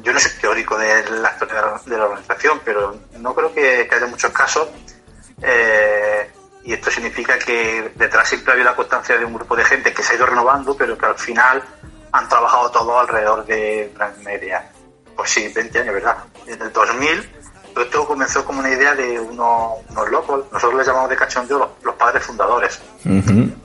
yo 0.00 0.12
no 0.12 0.20
soy 0.20 0.30
teórico 0.40 0.78
de 0.78 1.10
la 1.10 1.32
historia 1.32 1.80
de 1.84 1.98
la 1.98 2.04
organización, 2.04 2.60
pero 2.64 2.96
no 3.18 3.34
creo 3.34 3.52
que, 3.52 3.88
haya 3.90 4.06
muchos 4.06 4.30
casos. 4.30 4.68
Eh, 5.42 6.30
y 6.64 6.74
esto 6.74 6.90
significa 6.90 7.38
que 7.38 7.92
detrás 7.96 8.28
siempre 8.28 8.52
había 8.52 8.66
la 8.66 8.76
constancia 8.76 9.16
de 9.16 9.24
un 9.24 9.34
grupo 9.34 9.56
de 9.56 9.64
gente 9.64 9.92
que 9.92 10.02
se 10.02 10.12
ha 10.12 10.16
ido 10.16 10.26
renovando, 10.26 10.76
pero 10.76 10.96
que 10.96 11.06
al 11.06 11.18
final 11.18 11.62
han 12.12 12.28
trabajado 12.28 12.70
todo 12.70 12.98
alrededor 13.00 13.44
de 13.44 13.90
una 13.96 14.08
media. 14.22 14.70
Pues 15.18 15.30
sí, 15.30 15.48
20 15.48 15.80
años, 15.80 15.94
¿verdad? 15.94 16.16
En 16.46 16.62
el 16.62 16.72
2000 16.72 17.30
todo 17.74 17.84
esto 17.84 18.06
comenzó 18.06 18.44
como 18.44 18.60
una 18.60 18.70
idea 18.70 18.94
de 18.94 19.18
unos, 19.18 19.80
locos, 20.10 20.44
nosotros 20.52 20.78
les 20.78 20.86
llamamos 20.86 21.10
de 21.10 21.16
cachondeo 21.16 21.58
los, 21.58 21.68
los 21.82 21.94
padres 21.96 22.22
fundadores, 22.24 22.80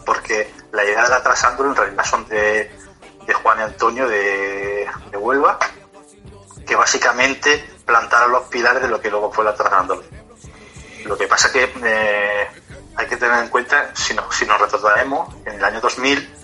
porque 0.03 0.51
la 0.71 0.83
idea 0.83 1.03
de 1.03 1.09
la 1.09 1.21
Trasándolo 1.21 1.69
en 1.69 1.75
realidad 1.75 2.03
son 2.05 2.27
de, 2.27 2.71
Juan 3.41 3.59
y 3.59 3.61
Antonio 3.61 4.07
de, 4.07 4.87
Huelva, 5.13 5.59
que 6.65 6.75
básicamente 6.75 7.63
plantaron 7.85 8.31
los 8.31 8.43
pilares 8.45 8.81
de 8.81 8.87
lo 8.87 8.99
que 8.99 9.11
luego 9.11 9.31
fue 9.31 9.45
la 9.45 9.53
Trasándolo. 9.55 10.03
Lo 11.05 11.17
que 11.17 11.27
pasa 11.27 11.51
que 11.51 11.71
eh, 11.83 12.47
hay 12.95 13.07
que 13.07 13.17
tener 13.17 13.43
en 13.43 13.49
cuenta, 13.49 13.91
si, 13.95 14.15
si 14.31 14.45
nos 14.45 14.59
retrocedemos, 14.59 15.35
en 15.45 15.53
el 15.53 15.63
año 15.63 15.79
2000 15.81 16.35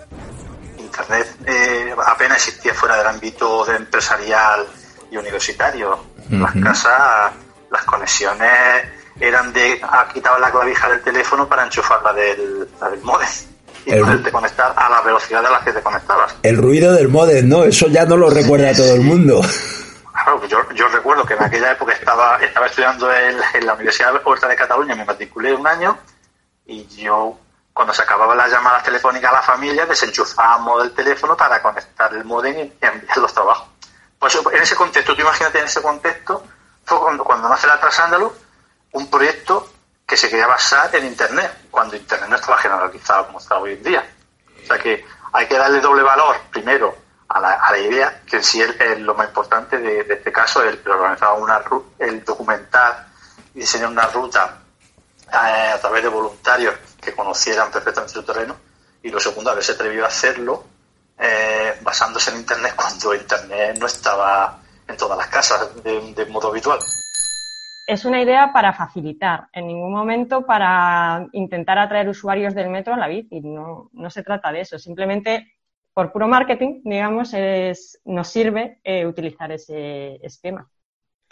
Internet 0.79 1.35
eh, 1.45 1.95
apenas 2.05 2.37
existía 2.47 2.73
fuera 2.73 2.97
del 2.97 3.07
ámbito 3.07 3.63
de 3.65 3.75
empresarial 3.75 4.67
y 5.11 5.17
universitario. 5.17 5.99
Las 6.29 6.53
casas, 6.63 7.31
las 7.71 7.83
conexiones 7.85 8.83
eran 9.19 9.51
de 9.51 9.79
ah, 9.83 10.07
quitar 10.13 10.39
la 10.39 10.51
clavija 10.51 10.89
del 10.89 11.01
teléfono 11.01 11.47
para 11.47 11.63
enchufarla 11.63 12.13
del, 12.13 12.67
del 12.91 13.01
modem 13.01 13.27
y 13.85 13.91
poderte 13.99 14.31
conectar 14.31 14.73
a 14.75 14.89
la 14.89 15.01
velocidad 15.01 15.41
de 15.41 15.49
la 15.49 15.59
que 15.61 15.71
te 15.71 15.81
conectabas. 15.81 16.35
El 16.43 16.57
ruido 16.57 16.93
del 16.93 17.07
modem, 17.07 17.47
¿no? 17.47 17.63
Eso 17.63 17.87
ya 17.87 18.05
no 18.05 18.17
lo 18.17 18.29
recuerda 18.29 18.73
todo 18.73 18.93
el 18.93 19.01
mundo. 19.01 19.41
Claro, 20.11 20.45
yo, 20.47 20.57
yo 20.73 20.87
recuerdo 20.89 21.25
que 21.25 21.33
en 21.33 21.43
aquella 21.43 21.71
época 21.71 21.93
estaba, 21.93 22.37
estaba 22.37 22.67
estudiando 22.67 23.11
en, 23.13 23.37
en 23.53 23.65
la 23.65 23.73
Universidad 23.73 24.13
Huerta 24.25 24.47
de 24.47 24.55
Cataluña, 24.55 24.95
me 24.95 25.05
matriculé 25.05 25.53
un 25.53 25.65
año 25.65 25.97
y 26.65 26.85
yo 26.87 27.37
cuando 27.73 27.93
se 27.93 28.01
acababan 28.01 28.37
las 28.37 28.51
llamadas 28.51 28.83
telefónicas 28.83 29.31
a 29.31 29.35
la 29.35 29.41
familia, 29.41 29.85
desenchufábamos 29.85 30.83
el 30.83 30.91
teléfono 30.91 31.37
para 31.37 31.61
conectar 31.61 32.13
el 32.13 32.25
modem 32.25 32.57
y 32.57 32.61
enviar 32.85 33.17
los 33.17 33.33
trabajos. 33.33 33.69
Pues 34.19 34.35
en 34.35 34.61
ese 34.61 34.75
contexto, 34.75 35.15
tú 35.15 35.21
imagínate 35.21 35.59
en 35.59 35.65
ese 35.65 35.81
contexto, 35.81 36.43
fue 36.83 36.99
cuando, 36.99 37.23
cuando 37.23 37.47
nace 37.47 37.67
la 37.67 37.79
Trasándalo, 37.79 38.35
un 38.91 39.09
proyecto 39.09 39.71
que 40.05 40.17
se 40.17 40.29
quería 40.29 40.47
basar 40.47 40.93
en 40.95 41.05
Internet, 41.05 41.67
cuando 41.71 41.95
Internet 41.95 42.29
no 42.29 42.35
estaba 42.35 42.57
generalizado 42.57 43.27
como 43.27 43.39
está 43.39 43.57
hoy 43.57 43.73
en 43.73 43.83
día. 43.83 44.15
O 44.63 44.65
sea 44.67 44.77
que 44.77 45.05
hay 45.31 45.47
que 45.47 45.57
darle 45.57 45.79
doble 45.79 46.03
valor, 46.03 46.35
primero, 46.51 46.95
a 47.29 47.39
la, 47.39 47.53
a 47.53 47.71
la 47.71 47.77
idea, 47.77 48.21
que 48.25 48.37
en 48.37 48.43
sí 48.43 48.61
es, 48.61 48.99
lo 48.99 49.13
más 49.13 49.27
importante 49.27 49.77
de, 49.77 50.01
este 50.09 50.31
caso, 50.31 50.63
el, 50.63 50.81
organizar 50.85 51.33
una, 51.39 51.61
el 51.99 52.25
documentar 52.25 53.07
y 53.53 53.59
diseñar 53.59 53.89
una 53.89 54.07
ruta 54.07 54.57
eh, 55.31 55.71
a 55.75 55.79
través 55.79 56.03
de 56.03 56.09
voluntarios 56.09 56.75
que 56.99 57.15
conocieran 57.15 57.71
perfectamente 57.71 58.13
su 58.13 58.23
terreno 58.23 58.55
y 59.03 59.09
lo 59.09 59.19
segundo, 59.19 59.51
haberse 59.51 59.73
atrevido 59.73 60.03
a 60.05 60.07
hacerlo 60.07 60.65
eh, 61.19 61.73
basándose 61.81 62.31
en 62.31 62.37
Internet 62.37 62.73
cuando 62.75 63.13
Internet 63.13 63.77
no 63.79 63.85
estaba 63.85 64.59
en 64.87 64.97
todas 64.97 65.17
las 65.17 65.27
casas 65.27 65.83
de, 65.83 66.25
modo 66.27 66.49
habitual. 66.49 66.79
Es 67.85 68.05
una 68.05 68.21
idea 68.21 68.53
para 68.53 68.73
facilitar, 68.73 69.47
en 69.51 69.67
ningún 69.67 69.91
momento 69.91 70.45
para 70.45 71.27
intentar 71.33 71.77
atraer 71.79 72.07
usuarios 72.07 72.53
del 72.53 72.69
metro 72.69 72.93
a 72.93 72.97
la 72.97 73.07
bici. 73.07 73.41
No, 73.41 73.89
no 73.93 74.09
se 74.09 74.23
trata 74.23 74.51
de 74.51 74.61
eso. 74.61 74.77
Simplemente 74.77 75.53
por 75.93 76.11
puro 76.11 76.27
marketing, 76.27 76.81
digamos, 76.83 77.33
es, 77.33 77.99
nos 78.05 78.27
sirve 78.27 78.79
eh, 78.83 79.05
utilizar 79.05 79.51
ese 79.51 80.15
esquema. 80.25 80.69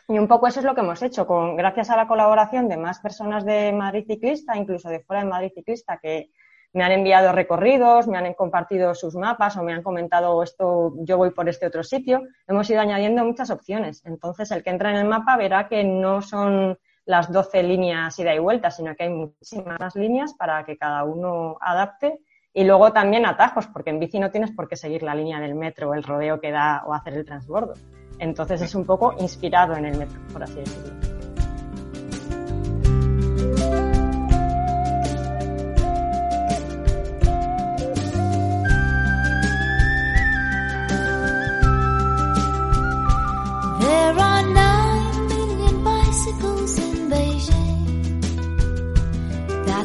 Y 0.10 0.20
un 0.20 0.28
poco 0.28 0.48
eso 0.48 0.60
es 0.60 0.66
lo 0.66 0.74
que 0.74 0.82
hemos 0.82 1.02
hecho, 1.04 1.28
con, 1.28 1.56
gracias 1.56 1.90
a 1.90 1.98
la 1.98 2.08
colaboración 2.08 2.68
de 2.68 2.78
más 2.78 3.00
personas 3.00 3.46
de 3.46 3.72
Madrid 3.72 4.06
Ciclista, 4.08 4.58
incluso 4.58 4.90
de 4.90 5.02
fuera 5.02 5.24
de 5.24 5.30
Madrid 5.30 5.52
Ciclista, 5.54 6.00
que 6.02 6.32
me 6.74 6.84
han 6.84 6.92
enviado 6.92 7.32
recorridos, 7.32 8.08
me 8.08 8.18
han 8.18 8.34
compartido 8.34 8.94
sus 8.94 9.16
mapas 9.16 9.58
o 9.58 9.64
me 9.64 9.74
han 9.74 9.84
comentado 9.84 10.44
esto, 10.44 10.94
yo 10.98 11.18
voy 11.18 11.32
por 11.32 11.50
este 11.50 11.66
otro 11.66 11.84
sitio. 11.84 12.24
Hemos 12.48 12.70
ido 12.70 12.82
añadiendo 12.82 13.26
muchas 13.26 13.50
opciones. 13.50 14.06
Entonces, 14.06 14.52
el 14.52 14.64
que 14.64 14.70
entra 14.70 14.92
en 14.92 14.98
el 14.98 15.06
mapa 15.06 15.38
verá 15.38 15.68
que 15.68 15.84
no 15.84 16.22
son 16.22 16.78
las 17.06 17.32
12 17.32 17.64
líneas 17.64 18.20
ida 18.20 18.36
y 18.36 18.40
vuelta, 18.40 18.70
sino 18.70 18.96
que 18.96 19.04
hay 19.04 19.10
muchísimas 19.10 19.96
líneas 19.96 20.34
para 20.34 20.66
que 20.66 20.78
cada 20.78 21.04
uno 21.04 21.58
adapte. 21.62 22.20
Y 22.54 22.64
luego 22.64 22.92
también 22.92 23.26
atajos, 23.26 23.68
porque 23.68 23.92
en 23.92 24.00
bici 24.00 24.20
no 24.20 24.32
tienes 24.32 24.52
por 24.52 24.68
qué 24.68 24.76
seguir 24.76 25.04
la 25.04 25.16
línea 25.16 25.40
del 25.40 25.56
metro, 25.56 25.94
el 25.94 26.04
rodeo 26.04 26.42
que 26.42 26.52
da 26.52 26.84
o 26.86 26.94
hacer 26.94 27.14
el 27.14 27.26
transbordo. 27.26 27.74
Entonces 28.20 28.62
es 28.62 28.76
un 28.76 28.86
poco 28.86 29.16
inspirado 29.20 29.76
en 29.76 29.86
el 29.86 29.98
metro, 29.98 30.20
por 30.34 30.44
así 30.44 30.56
decirlo. 30.56 31.07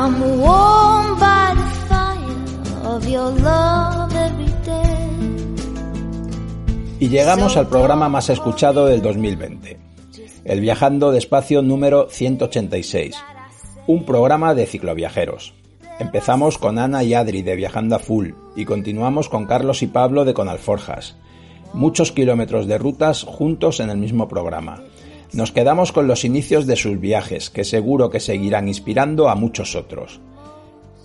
I'm 0.00 0.40
warm 0.40 1.18
by 1.18 1.38
y 7.00 7.08
llegamos 7.08 7.56
al 7.56 7.68
programa 7.68 8.08
más 8.08 8.30
escuchado 8.30 8.86
del 8.86 9.02
2020, 9.02 9.78
el 10.44 10.60
Viajando 10.60 11.10
Despacio 11.10 11.62
número 11.62 12.08
186, 12.10 13.16
un 13.88 14.04
programa 14.04 14.54
de 14.54 14.66
cicloviajeros. 14.66 15.54
Empezamos 15.98 16.58
con 16.58 16.78
Ana 16.78 17.02
y 17.02 17.14
Adri 17.14 17.42
de 17.42 17.56
Viajando 17.56 17.96
a 17.96 17.98
Full 17.98 18.30
y 18.54 18.64
continuamos 18.64 19.28
con 19.28 19.46
Carlos 19.46 19.82
y 19.82 19.88
Pablo 19.88 20.24
de 20.24 20.34
Conalforjas. 20.34 21.16
Muchos 21.72 22.12
kilómetros 22.12 22.68
de 22.68 22.78
rutas 22.78 23.24
juntos 23.24 23.80
en 23.80 23.90
el 23.90 23.98
mismo 23.98 24.28
programa. 24.28 24.80
Nos 25.32 25.52
quedamos 25.52 25.92
con 25.92 26.06
los 26.06 26.24
inicios 26.24 26.66
de 26.66 26.76
sus 26.76 26.98
viajes, 26.98 27.50
que 27.50 27.64
seguro 27.64 28.10
que 28.10 28.20
seguirán 28.20 28.68
inspirando 28.68 29.28
a 29.28 29.34
muchos 29.34 29.74
otros 29.74 30.20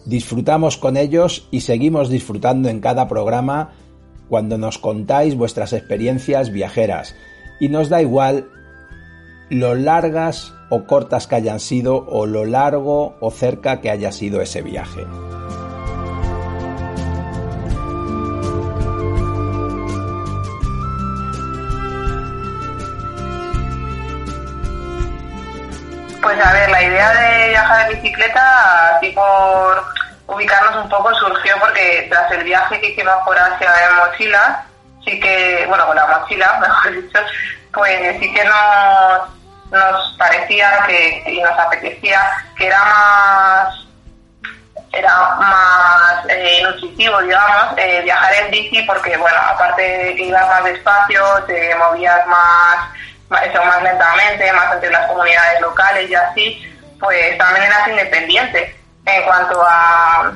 disfrutamos 0.05 0.77
con 0.77 0.97
ellos 0.97 1.47
y 1.51 1.61
seguimos 1.61 2.09
disfrutando 2.09 2.69
en 2.69 2.79
cada 2.79 3.07
programa 3.07 3.73
cuando 4.29 4.57
nos 4.57 4.77
contáis 4.77 5.35
vuestras 5.35 5.73
experiencias 5.73 6.51
viajeras 6.51 7.15
y 7.59 7.69
nos 7.69 7.89
da 7.89 8.01
igual 8.01 8.49
lo 9.49 9.75
largas 9.75 10.53
o 10.69 10.85
cortas 10.85 11.27
que 11.27 11.35
hayan 11.35 11.59
sido 11.59 12.05
o 12.07 12.25
lo 12.25 12.45
largo 12.45 13.15
o 13.19 13.31
cerca 13.31 13.81
que 13.81 13.91
haya 13.91 14.11
sido 14.11 14.41
ese 14.41 14.61
viaje. 14.61 15.05
Pues 26.23 26.39
a 26.39 26.53
ver, 26.53 26.69
la 26.69 26.81
idea 26.81 27.09
de 27.11 27.49
viajar 27.49 27.91
en 27.91 28.01
bicicleta, 28.01 28.95
así 28.95 29.09
por 29.11 29.83
ubicarnos 30.27 30.83
un 30.83 30.89
poco, 30.89 31.13
surgió 31.15 31.53
porque 31.59 32.07
tras 32.09 32.31
el 32.31 32.45
viaje 32.45 32.79
que 32.79 32.91
hicimos 32.91 33.15
por 33.25 33.37
Asia 33.37 33.69
en 33.89 33.95
mochila, 33.97 34.65
sí 35.03 35.19
que, 35.19 35.65
bueno, 35.67 35.85
con 35.85 35.97
la 35.97 36.07
mochila, 36.07 36.59
mejor 36.61 36.93
dicho, 36.93 37.19
pues 37.73 38.19
sí 38.21 38.33
que 38.33 38.45
nos, 38.45 39.69
nos 39.69 40.15
parecía 40.17 40.85
que, 40.87 41.23
y 41.27 41.41
nos 41.41 41.59
apetecía 41.59 42.21
que 42.57 42.67
era 42.67 42.81
más 42.83 43.79
era 44.93 45.35
más 45.39 46.25
eh, 46.29 46.61
nutritivo, 46.63 47.19
digamos, 47.21 47.77
eh, 47.77 48.01
viajar 48.03 48.31
en 48.35 48.51
bici 48.51 48.83
porque, 48.83 49.17
bueno, 49.17 49.37
aparte 49.39 49.81
de 49.81 50.15
que 50.15 50.25
ibas 50.25 50.47
más 50.47 50.63
despacio, 50.63 51.23
te 51.47 51.75
movías 51.75 52.25
más, 52.27 52.89
eso, 53.41 53.63
más 53.63 53.81
lentamente, 53.81 54.51
más 54.53 54.73
entre 54.73 54.91
las 54.91 55.07
comunidades 55.07 55.61
locales 55.61 56.09
y 56.09 56.15
así, 56.15 56.77
pues 56.99 57.37
también 57.37 57.65
eras 57.65 57.87
independiente 57.87 58.75
en 59.05 59.23
cuanto 59.23 59.61
a, 59.61 60.31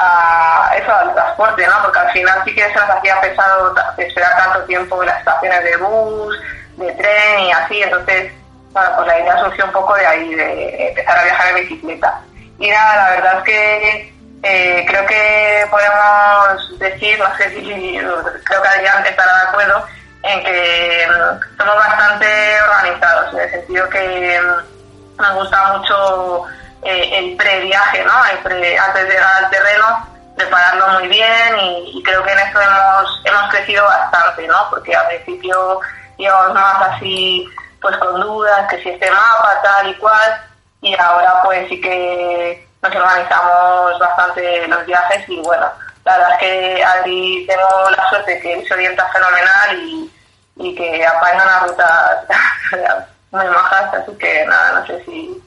a 0.00 0.74
eso, 0.76 0.94
al 0.94 1.12
transporte, 1.14 1.66
¿no? 1.66 1.82
Porque 1.82 1.98
al 1.98 2.10
final 2.12 2.42
sí 2.44 2.54
que 2.54 2.62
se 2.62 2.74
nos 2.74 2.90
hacía 2.90 3.20
pesado 3.20 3.74
esperar 3.96 4.36
tanto 4.36 4.64
tiempo 4.64 5.02
en 5.02 5.08
las 5.08 5.18
estaciones 5.18 5.64
de 5.64 5.76
bus, 5.76 6.38
de 6.76 6.92
tren 6.92 7.40
y 7.40 7.52
así, 7.52 7.82
entonces, 7.82 8.32
bueno, 8.72 8.90
pues 8.96 9.06
la 9.06 9.20
idea 9.20 9.40
surgió 9.40 9.64
un 9.64 9.72
poco 9.72 9.94
de 9.94 10.06
ahí, 10.06 10.34
de 10.34 10.88
empezar 10.88 11.18
a 11.18 11.24
viajar 11.24 11.48
en 11.48 11.68
bicicleta. 11.68 12.20
Y 12.58 12.70
nada, 12.70 12.96
la 12.96 13.10
verdad 13.10 13.38
es 13.38 13.44
que 13.44 14.14
eh, 14.42 14.84
creo 14.88 15.06
que 15.06 15.66
podemos 15.70 16.78
decir, 16.78 17.18
no 17.18 17.36
sé 17.36 17.50
si 17.50 17.62
creo 17.62 18.62
que 18.62 18.68
Adrián 18.68 19.04
estará 19.04 19.34
de 19.34 19.48
acuerdo, 19.48 19.86
en 20.22 20.44
que 20.44 21.08
mm, 21.08 21.58
somos 21.58 21.76
bastante 21.76 22.62
organizados, 22.62 23.34
en 23.34 23.40
el 23.40 23.50
sentido 23.50 23.88
que 23.88 24.40
mm, 24.40 25.22
nos 25.22 25.34
gusta 25.34 25.76
mucho 25.76 26.44
eh, 26.82 27.18
el 27.18 27.36
previaje, 27.36 28.04
¿no? 28.04 28.12
antes 28.12 28.44
de 28.50 29.10
llegar 29.10 29.44
al 29.44 29.50
terreno, 29.50 30.06
prepararlo 30.36 30.88
muy 31.00 31.08
bien 31.08 31.58
y, 31.58 32.02
creo 32.02 32.22
que 32.22 32.32
en 32.32 32.38
eso 32.38 32.60
hemos, 32.60 33.22
hemos 33.24 33.50
crecido 33.50 33.84
bastante, 33.84 34.46
¿no? 34.46 34.70
Porque 34.70 34.94
al 34.94 35.06
principio 35.08 35.80
íbamos 36.16 36.54
más 36.54 36.88
así, 36.88 37.46
pues 37.80 37.96
con 37.98 38.20
dudas, 38.20 38.66
que 38.70 38.82
si 38.82 38.88
este 38.90 39.10
mapa, 39.10 39.60
tal 39.62 39.88
y 39.88 39.94
cual, 39.96 40.40
y 40.80 40.94
ahora 40.98 41.42
pues 41.44 41.68
sí 41.68 41.80
que 41.80 42.66
nos 42.82 42.94
organizamos 42.94 43.98
bastante 43.98 44.66
los 44.68 44.86
viajes 44.86 45.28
y 45.28 45.40
bueno, 45.42 45.66
la 46.10 46.18
verdad 46.18 46.32
es 46.32 46.38
que 46.38 46.84
Adri 46.84 47.46
tengo 47.46 47.90
la 47.90 48.08
suerte 48.08 48.40
que 48.40 48.66
se 48.66 48.74
orienta 48.74 49.08
fenomenal 49.12 49.78
y, 49.78 50.10
y 50.56 50.74
que 50.74 51.06
apaña 51.06 51.44
una 51.44 51.60
ruta 51.60 52.26
muy 53.30 53.44
majas, 53.46 53.94
así 53.94 54.12
que 54.18 54.44
nada, 54.46 54.80
no 54.80 54.86
sé 54.86 55.04
si, 55.04 55.42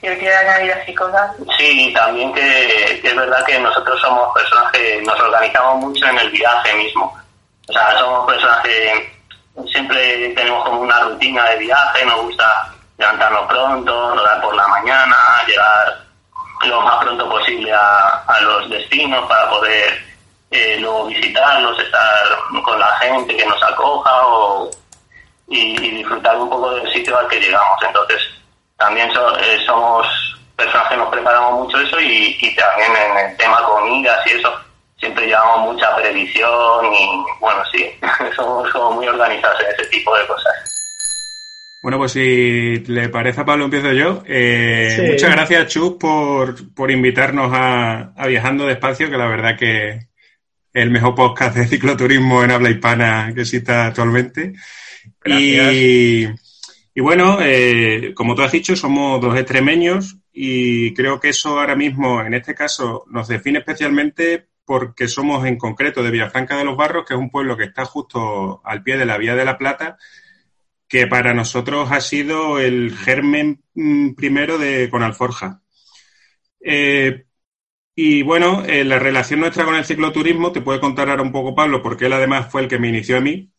si 0.00 0.06
él 0.06 0.18
quiere 0.18 0.36
añadir 0.36 0.72
así 0.72 0.94
cosas. 0.94 1.32
Sí, 1.58 1.92
también 1.94 2.32
que, 2.32 3.00
que, 3.02 3.08
es 3.08 3.16
verdad 3.16 3.44
que 3.44 3.58
nosotros 3.58 4.00
somos 4.00 4.32
personas 4.34 4.70
que 4.72 5.02
nos 5.02 5.18
organizamos 5.18 5.76
mucho 5.86 6.06
en 6.06 6.18
el 6.18 6.30
viaje 6.30 6.74
mismo. 6.74 7.12
O 7.68 7.72
sea, 7.72 7.98
somos 7.98 8.30
personas 8.30 8.62
que 8.62 9.12
siempre 9.72 10.28
tenemos 10.34 10.64
como 10.64 10.80
una 10.80 11.00
rutina 11.00 11.44
de 11.50 11.58
viaje, 11.58 12.04
nos 12.04 12.22
gusta 12.22 12.72
levantarnos 12.98 13.46
pronto, 13.46 14.14
rodar 14.14 14.40
por 14.40 14.54
la 14.54 14.68
mañana, 14.68 15.16
llegar 15.46 16.03
lo 16.66 16.80
más 16.82 17.02
pronto 17.02 17.28
posible 17.28 17.72
a, 17.72 18.24
a 18.26 18.40
los 18.40 18.70
destinos 18.70 19.26
para 19.28 19.50
poder 19.50 20.14
eh, 20.54 20.76
luego 20.78 21.06
visitarlos, 21.06 21.78
estar 21.80 22.28
con 22.64 22.78
la 22.78 22.96
gente 22.98 23.36
que 23.36 23.44
nos 23.44 23.60
acoja 23.60 24.26
o, 24.26 24.70
y, 25.48 25.90
disfrutar 25.90 26.36
un 26.38 26.48
poco 26.48 26.74
del 26.76 26.92
sitio 26.92 27.18
al 27.18 27.26
que 27.26 27.40
llegamos. 27.40 27.82
Entonces, 27.82 28.22
también 28.76 29.10
eh, 29.10 29.62
somos 29.66 30.06
personas 30.54 30.88
que 30.88 30.96
nos 30.96 31.08
preparamos 31.08 31.64
mucho 31.64 31.80
eso 31.80 32.00
y, 32.00 32.54
también 32.54 32.92
en 32.94 33.18
el 33.30 33.36
tema 33.36 33.64
comidas 33.64 34.24
y 34.26 34.30
eso 34.30 34.54
siempre 34.96 35.26
llevamos 35.26 35.72
mucha 35.72 35.96
previsión 35.96 36.94
y 36.94 37.24
bueno, 37.40 37.60
sí, 37.72 37.90
somos, 38.36 38.70
somos 38.70 38.94
muy 38.94 39.08
organizados 39.08 39.60
en 39.60 39.66
ese 39.72 39.86
tipo 39.86 40.16
de 40.16 40.26
cosas. 40.26 40.73
Bueno, 41.84 41.98
pues 41.98 42.12
si 42.12 42.78
le 42.86 43.10
parece 43.10 43.42
a 43.42 43.44
Pablo, 43.44 43.66
empiezo 43.66 43.92
yo. 43.92 44.22
Eh, 44.26 45.06
muchas 45.06 45.30
gracias, 45.30 45.66
Chus, 45.66 45.96
por, 46.00 46.72
por 46.72 46.90
invitarnos 46.90 47.50
a, 47.52 48.14
Viajando 48.26 48.64
Despacio, 48.64 49.10
que 49.10 49.18
la 49.18 49.26
verdad 49.26 49.58
que 49.58 49.88
es 49.90 50.06
el 50.72 50.90
mejor 50.90 51.14
podcast 51.14 51.54
de 51.54 51.66
cicloturismo 51.66 52.42
en 52.42 52.52
habla 52.52 52.70
hispana 52.70 53.32
que 53.34 53.42
existe 53.42 53.70
actualmente. 53.70 54.54
Y, 55.26 56.24
y, 56.94 57.00
bueno, 57.02 57.40
eh, 57.42 58.14
como 58.14 58.34
tú 58.34 58.40
has 58.40 58.52
dicho, 58.52 58.74
somos 58.76 59.20
dos 59.20 59.36
extremeños 59.36 60.16
y 60.32 60.94
creo 60.94 61.20
que 61.20 61.28
eso 61.28 61.60
ahora 61.60 61.76
mismo, 61.76 62.22
en 62.22 62.32
este 62.32 62.54
caso, 62.54 63.04
nos 63.10 63.28
define 63.28 63.58
especialmente 63.58 64.46
porque 64.64 65.06
somos 65.06 65.46
en 65.46 65.58
concreto 65.58 66.02
de 66.02 66.10
Villafranca 66.10 66.56
de 66.56 66.64
los 66.64 66.78
Barros, 66.78 67.04
que 67.06 67.12
es 67.12 67.20
un 67.20 67.28
pueblo 67.28 67.58
que 67.58 67.64
está 67.64 67.84
justo 67.84 68.62
al 68.64 68.82
pie 68.82 68.96
de 68.96 69.04
la 69.04 69.18
Vía 69.18 69.34
de 69.34 69.44
la 69.44 69.58
Plata 69.58 69.98
que 70.94 71.08
para 71.08 71.34
nosotros 71.34 71.90
ha 71.90 72.00
sido 72.00 72.60
el 72.60 72.96
germen 72.96 73.64
mm, 73.74 74.10
primero 74.14 74.58
de 74.58 74.88
con 74.88 75.02
Alforja. 75.02 75.60
Eh, 76.60 77.24
y 77.96 78.22
bueno, 78.22 78.62
eh, 78.64 78.84
la 78.84 79.00
relación 79.00 79.40
nuestra 79.40 79.64
con 79.64 79.74
el 79.74 79.84
cicloturismo, 79.84 80.52
te 80.52 80.60
puede 80.60 80.78
contar 80.78 81.10
ahora 81.10 81.22
un 81.24 81.32
poco 81.32 81.52
Pablo, 81.52 81.82
porque 81.82 82.06
él 82.06 82.12
además 82.12 82.46
fue 82.48 82.62
el 82.62 82.68
que 82.68 82.78
me 82.78 82.90
inició 82.90 83.16
a 83.16 83.20
mí, 83.20 83.50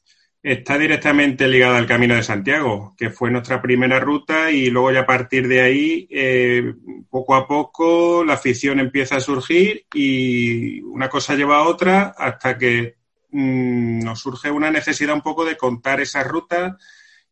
está 0.41 0.78
directamente 0.78 1.50
ligada 1.50 1.78
al 1.78 1.88
Camino 1.88 2.15
de 2.15 2.24
Santiago, 2.24 2.95
que 2.98 3.10
fue 3.10 3.32
nuestra 3.32 3.62
primera 3.62 4.00
ruta 4.00 4.50
y 4.50 4.69
luego 4.69 4.93
ya 4.93 5.02
a 5.02 5.06
partir 5.06 5.50
de 5.50 5.60
ahí, 5.60 6.08
eh, 6.10 6.74
poco 7.10 7.36
a 7.36 7.45
poco, 7.45 8.24
la 8.24 8.36
afición 8.36 8.80
empieza 8.80 9.17
a 9.17 9.19
surgir 9.19 9.88
y 9.93 10.80
una 10.84 11.10
cosa 11.10 11.36
lleva 11.36 11.58
a 11.58 11.67
otra 11.67 12.15
hasta 12.17 12.58
que 12.58 12.95
mm, 13.32 14.06
nos 14.06 14.21
surge 14.21 14.50
una 14.50 14.71
necesidad 14.71 15.13
un 15.13 15.21
poco 15.21 15.43
de 15.43 15.58
contar 15.58 16.00
esas 16.00 16.26
rutas 16.26 16.76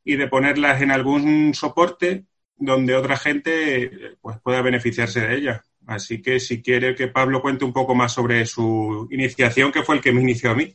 y 0.03 0.15
de 0.15 0.27
ponerlas 0.27 0.81
en 0.81 0.91
algún 0.91 1.53
soporte 1.53 2.25
donde 2.55 2.95
otra 2.95 3.17
gente 3.17 4.17
pues, 4.21 4.37
pueda 4.41 4.61
beneficiarse 4.61 5.21
de 5.21 5.35
ellas. 5.35 5.61
Así 5.85 6.21
que 6.21 6.39
si 6.39 6.61
quiere 6.61 6.95
que 6.95 7.07
Pablo 7.07 7.41
cuente 7.41 7.65
un 7.65 7.73
poco 7.73 7.93
más 7.93 8.13
sobre 8.13 8.45
su 8.45 9.07
iniciación, 9.11 9.71
que 9.71 9.83
fue 9.83 9.95
el 9.95 10.01
que 10.01 10.13
me 10.13 10.21
inició 10.21 10.51
a 10.51 10.55
mí. 10.55 10.73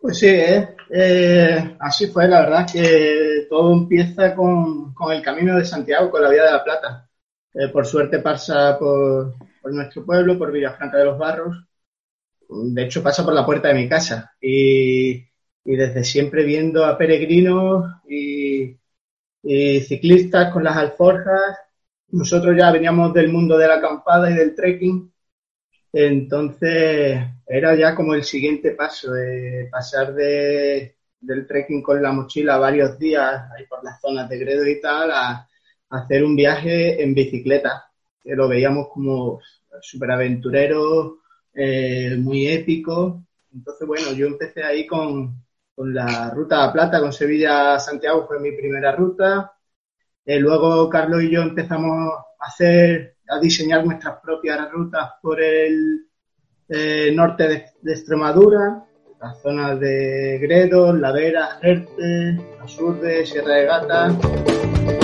Pues 0.00 0.18
sí, 0.18 0.28
¿eh? 0.28 0.76
Eh, 0.90 1.76
así 1.80 2.08
fue, 2.08 2.28
la 2.28 2.42
verdad 2.42 2.66
que 2.70 3.46
todo 3.48 3.72
empieza 3.72 4.34
con, 4.34 4.92
con, 4.92 5.12
el 5.12 5.22
Camino 5.22 5.56
de 5.56 5.64
Santiago, 5.64 6.10
con 6.10 6.22
la 6.22 6.28
Vía 6.28 6.44
de 6.44 6.50
la 6.52 6.62
Plata. 6.62 7.08
Eh, 7.54 7.68
por 7.68 7.86
suerte 7.86 8.18
pasa 8.18 8.78
por, 8.78 9.34
por, 9.62 9.72
nuestro 9.72 10.04
pueblo, 10.04 10.38
por 10.38 10.52
Villafranca 10.52 10.98
de 10.98 11.04
los 11.06 11.18
Barros. 11.18 11.56
De 12.48 12.84
hecho, 12.84 13.02
pasa 13.02 13.24
por 13.24 13.32
la 13.32 13.46
puerta 13.46 13.68
de 13.68 13.74
mi 13.74 13.88
casa. 13.88 14.34
Y 14.40 15.24
y 15.64 15.76
desde 15.76 16.04
siempre 16.04 16.44
viendo 16.44 16.84
a 16.84 16.98
peregrinos 16.98 17.92
y, 18.08 18.76
ciclistas 19.42 20.52
con 20.52 20.64
las 20.64 20.76
alforjas. 20.76 21.58
Nosotros 22.08 22.56
ya 22.58 22.70
veníamos 22.72 23.12
del 23.12 23.28
mundo 23.28 23.58
de 23.58 23.68
la 23.68 23.74
acampada 23.74 24.30
y 24.30 24.34
del 24.34 24.54
trekking, 24.54 25.12
entonces 25.92 27.20
era 27.46 27.74
ya 27.76 27.94
como 27.94 28.14
el 28.14 28.24
siguiente 28.24 28.70
paso, 28.72 29.12
de 29.12 29.68
pasar 29.70 30.14
de, 30.14 30.96
del 31.20 31.46
trekking 31.46 31.82
con 31.82 32.02
la 32.02 32.12
mochila 32.12 32.56
varios 32.56 32.98
días 32.98 33.50
ahí 33.56 33.66
por 33.66 33.84
las 33.84 34.00
zonas 34.00 34.28
de 34.28 34.38
Gredo 34.38 34.66
y 34.66 34.80
tal 34.80 35.10
a, 35.10 35.48
hacer 35.90 36.24
un 36.24 36.34
viaje 36.34 37.02
en 37.02 37.14
bicicleta, 37.14 37.90
que 38.22 38.34
lo 38.34 38.48
veíamos 38.48 38.88
como 38.88 39.40
súper 39.80 40.10
aventurero, 40.10 41.18
eh, 41.54 42.16
muy 42.18 42.48
épico. 42.48 43.24
Entonces, 43.52 43.86
bueno, 43.86 44.12
yo 44.12 44.26
empecé 44.26 44.64
ahí 44.64 44.86
con, 44.86 45.43
con 45.74 45.92
la 45.92 46.30
ruta 46.30 46.64
a 46.64 46.72
Plata, 46.72 47.00
con 47.00 47.12
Sevilla-Santiago 47.12 48.26
fue 48.26 48.38
mi 48.38 48.52
primera 48.52 48.92
ruta. 48.92 49.52
Eh, 50.24 50.38
luego 50.38 50.88
Carlos 50.88 51.22
y 51.22 51.30
yo 51.30 51.42
empezamos 51.42 52.12
a 52.38 52.46
hacer, 52.46 53.16
a 53.28 53.38
diseñar 53.38 53.84
nuestras 53.84 54.20
propias 54.20 54.70
rutas 54.70 55.12
por 55.20 55.40
el 55.42 56.06
eh, 56.68 57.12
norte 57.14 57.48
de, 57.82 57.92
Extremadura, 57.92 58.84
las 59.20 59.40
zonas 59.42 59.78
de 59.80 60.38
Gredos, 60.40 60.98
Lavera, 60.98 61.58
Jerte, 61.60 62.38
Asurde, 62.62 63.26
Sierra 63.26 63.54
de 63.54 63.64
Gata. 63.66 65.03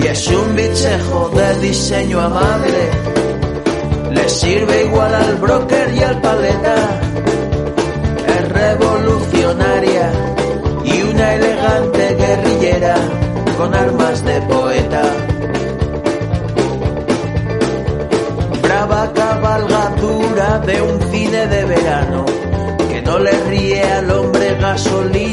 Y 0.00 0.06
es 0.06 0.28
un 0.28 0.54
bichejo 0.54 1.28
de 1.30 1.58
diseño 1.58 2.20
amable, 2.20 2.90
le 4.12 4.28
sirve 4.28 4.84
igual 4.84 5.12
al 5.12 5.34
broker 5.36 5.92
y 5.92 6.02
al 6.04 6.20
paleta. 6.20 6.76
Es 8.28 8.48
revolucionaria 8.48 10.12
y 10.84 11.02
una 11.02 11.34
elegante 11.34 12.14
guerrillera 12.14 12.94
con 13.56 13.74
armas 13.74 14.24
de 14.24 14.40
poeta. 14.42 15.02
Brava 18.62 19.12
cabalgadura 19.12 20.58
de 20.60 20.80
un 20.80 21.00
cine 21.10 21.46
de 21.48 21.64
verano 21.64 22.24
que 22.88 23.02
no 23.02 23.18
le 23.18 23.32
ríe 23.50 23.82
al 23.82 24.10
hombre 24.12 24.56
gasolina 24.60 25.27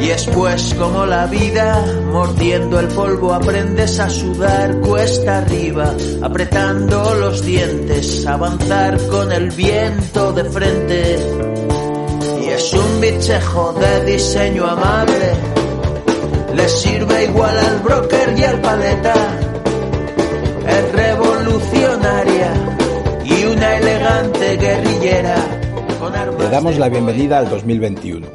Y 0.00 0.08
después 0.08 0.74
como 0.74 1.06
la 1.06 1.26
vida, 1.26 1.82
mordiendo 2.12 2.80
el 2.80 2.88
polvo 2.88 3.32
aprendes 3.32 3.98
a 4.00 4.10
sudar 4.10 4.80
cuesta 4.80 5.38
arriba, 5.38 5.94
apretando 6.20 7.14
los 7.14 7.42
dientes, 7.42 8.26
avanzar 8.26 8.98
con 9.06 9.32
el 9.32 9.50
viento 9.50 10.32
de 10.32 10.44
frente. 10.44 11.16
Y 12.42 12.46
es 12.48 12.72
un 12.72 13.00
bichejo 13.00 13.72
de 13.74 14.04
diseño 14.04 14.66
amable, 14.66 15.32
le 16.54 16.68
sirve 16.68 17.24
igual 17.24 17.56
al 17.56 17.78
broker 17.78 18.34
y 18.36 18.44
al 18.44 18.60
paleta. 18.60 19.14
Es 20.68 20.92
revolucionaria 20.92 22.52
y 23.24 23.44
una 23.44 23.78
elegante 23.78 24.56
guerrillera. 24.56 25.53
Damos 26.54 26.78
la 26.78 26.88
bienvenida 26.88 27.38
al 27.38 27.50
2021. 27.50 28.28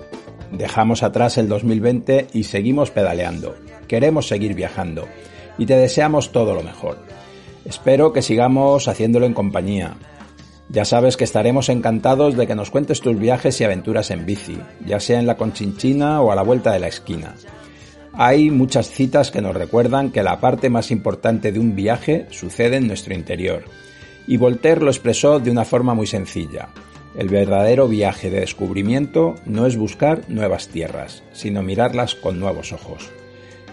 Dejamos 0.52 1.04
atrás 1.04 1.38
el 1.38 1.48
2020 1.48 2.28
y 2.34 2.44
seguimos 2.44 2.92
pedaleando. 2.92 3.56
Queremos 3.88 4.28
seguir 4.28 4.56
viajando 4.56 5.08
y 5.58 5.66
te 5.66 5.78
deseamos 5.78 6.34
todo 6.34 6.54
lo 6.54 6.62
mejor. 6.62 6.98
Espero 7.64 8.12
que 8.12 8.22
sigamos 8.22 8.90
haciéndolo 8.90 9.26
en 9.26 9.34
compañía. 9.34 9.96
Ya 10.68 10.84
sabes 10.84 11.16
que 11.16 11.24
estaremos 11.24 11.70
encantados 11.70 12.36
de 12.36 12.46
que 12.46 12.56
nos 12.56 12.72
cuentes 12.72 13.00
tus 13.00 13.18
viajes 13.18 13.62
y 13.62 13.64
aventuras 13.64 14.12
en 14.12 14.26
bici, 14.26 14.58
ya 14.86 15.00
sea 15.00 15.18
en 15.18 15.26
la 15.26 15.38
Conchinchina 15.38 16.20
o 16.22 16.34
a 16.34 16.36
la 16.36 16.44
vuelta 16.44 16.74
de 16.74 16.80
la 16.80 16.90
esquina. 16.90 17.36
Hay 18.12 18.50
muchas 18.50 18.90
citas 18.90 19.32
que 19.32 19.42
nos 19.42 19.56
recuerdan 19.56 20.12
que 20.12 20.24
la 20.24 20.42
parte 20.42 20.70
más 20.70 20.92
importante 20.92 21.54
de 21.54 21.60
un 21.62 21.74
viaje 21.74 22.28
sucede 22.32 22.76
en 22.76 22.88
nuestro 22.88 23.14
interior. 23.14 23.64
Y 24.28 24.36
Voltaire 24.36 24.82
lo 24.82 24.92
expresó 24.92 25.40
de 25.40 25.52
una 25.52 25.64
forma 25.64 25.94
muy 25.94 26.06
sencilla. 26.06 26.68
El 27.20 27.28
verdadero 27.28 27.90
viaje 27.90 28.30
de 28.30 28.40
descubrimiento 28.40 29.36
no 29.46 29.66
es 29.66 29.76
buscar 29.76 30.22
nuevas 30.30 30.70
tierras, 30.70 31.22
sino 31.34 31.62
mirarlas 31.62 32.16
con 32.16 32.40
nuevos 32.40 32.72
ojos. 32.72 33.10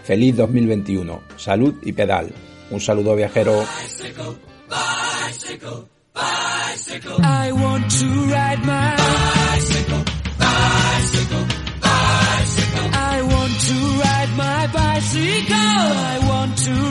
Feliz 0.02 0.36
2021, 0.36 1.22
salud 1.36 1.76
y 1.84 1.92
pedal. 1.92 2.32
Un 2.72 2.80
saludo 2.80 3.14
viajero. 3.14 3.62
I 7.18 7.52
want 7.52 7.88
to 7.92 8.06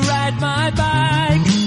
ride 0.07 0.39
my 0.39 0.71
bike. 0.71 1.64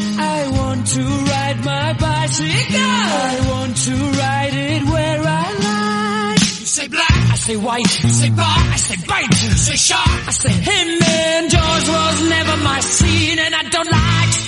Want 0.79 0.91
to 0.91 1.03
ride 1.03 1.65
my 1.65 1.93
bicycle. 1.95 2.79
I 2.79 3.47
want 3.51 3.77
to 3.79 3.95
ride 3.95 4.55
it 4.55 4.85
where 4.85 5.21
I 5.27 5.53
like. 5.67 6.41
You 6.41 6.67
say 6.67 6.87
black, 6.87 7.11
I 7.11 7.35
say 7.35 7.57
white. 7.57 8.05
You 8.05 8.09
say 8.09 8.31
bar, 8.31 8.47
I 8.47 8.77
say 8.77 9.07
bite. 9.09 9.43
You 9.43 9.51
say 9.51 9.75
shark, 9.75 10.29
I 10.29 10.31
say 10.31 10.53
him. 10.53 11.03
And 11.03 11.51
Jaws 11.51 11.89
was 11.89 12.29
never 12.29 12.57
my 12.63 12.79
scene, 12.79 13.41
and 13.41 13.55
I 13.57 13.63
don't 13.65 13.91
like. 13.91 14.48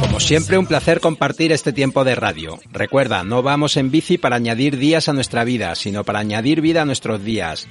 Como 0.00 0.20
siempre, 0.20 0.58
un 0.58 0.66
placer 0.66 1.00
compartir 1.00 1.52
este 1.52 1.72
tiempo 1.72 2.04
de 2.04 2.14
radio. 2.14 2.58
Recuerda, 2.72 3.24
no 3.24 3.42
vamos 3.42 3.76
en 3.76 3.90
bici 3.90 4.18
para 4.18 4.36
añadir 4.36 4.76
días 4.76 5.08
a 5.08 5.12
nuestra 5.12 5.44
vida, 5.44 5.74
sino 5.74 6.04
para 6.04 6.20
añadir 6.20 6.60
vida 6.60 6.82
a 6.82 6.84
nuestros 6.84 7.24
días. 7.24 7.66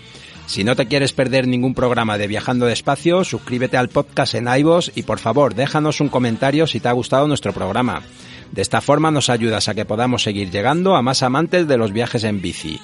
Si 0.45 0.63
no 0.63 0.75
te 0.75 0.87
quieres 0.87 1.13
perder 1.13 1.47
ningún 1.47 1.73
programa 1.73 2.17
de 2.17 2.27
Viajando 2.27 2.65
Despacio, 2.65 3.23
suscríbete 3.23 3.77
al 3.77 3.89
podcast 3.89 4.35
en 4.35 4.47
iVoox 4.47 4.91
y 4.95 5.03
por 5.03 5.19
favor 5.19 5.55
déjanos 5.55 6.01
un 6.01 6.09
comentario 6.09 6.67
si 6.67 6.79
te 6.79 6.89
ha 6.89 6.93
gustado 6.93 7.27
nuestro 7.27 7.53
programa. 7.53 8.03
De 8.53 8.61
esta 8.61 8.79
forma 8.81 9.09
nos 9.09 9.31
ayudas 9.31 9.67
a 9.67 9.73
que 9.73 9.83
podamos 9.83 10.21
seguir 10.21 10.51
llegando 10.51 10.95
a 10.95 11.01
más 11.01 11.23
amantes 11.23 11.67
de 11.67 11.75
los 11.75 11.91
viajes 11.91 12.23
en 12.23 12.39
bici. 12.39 12.79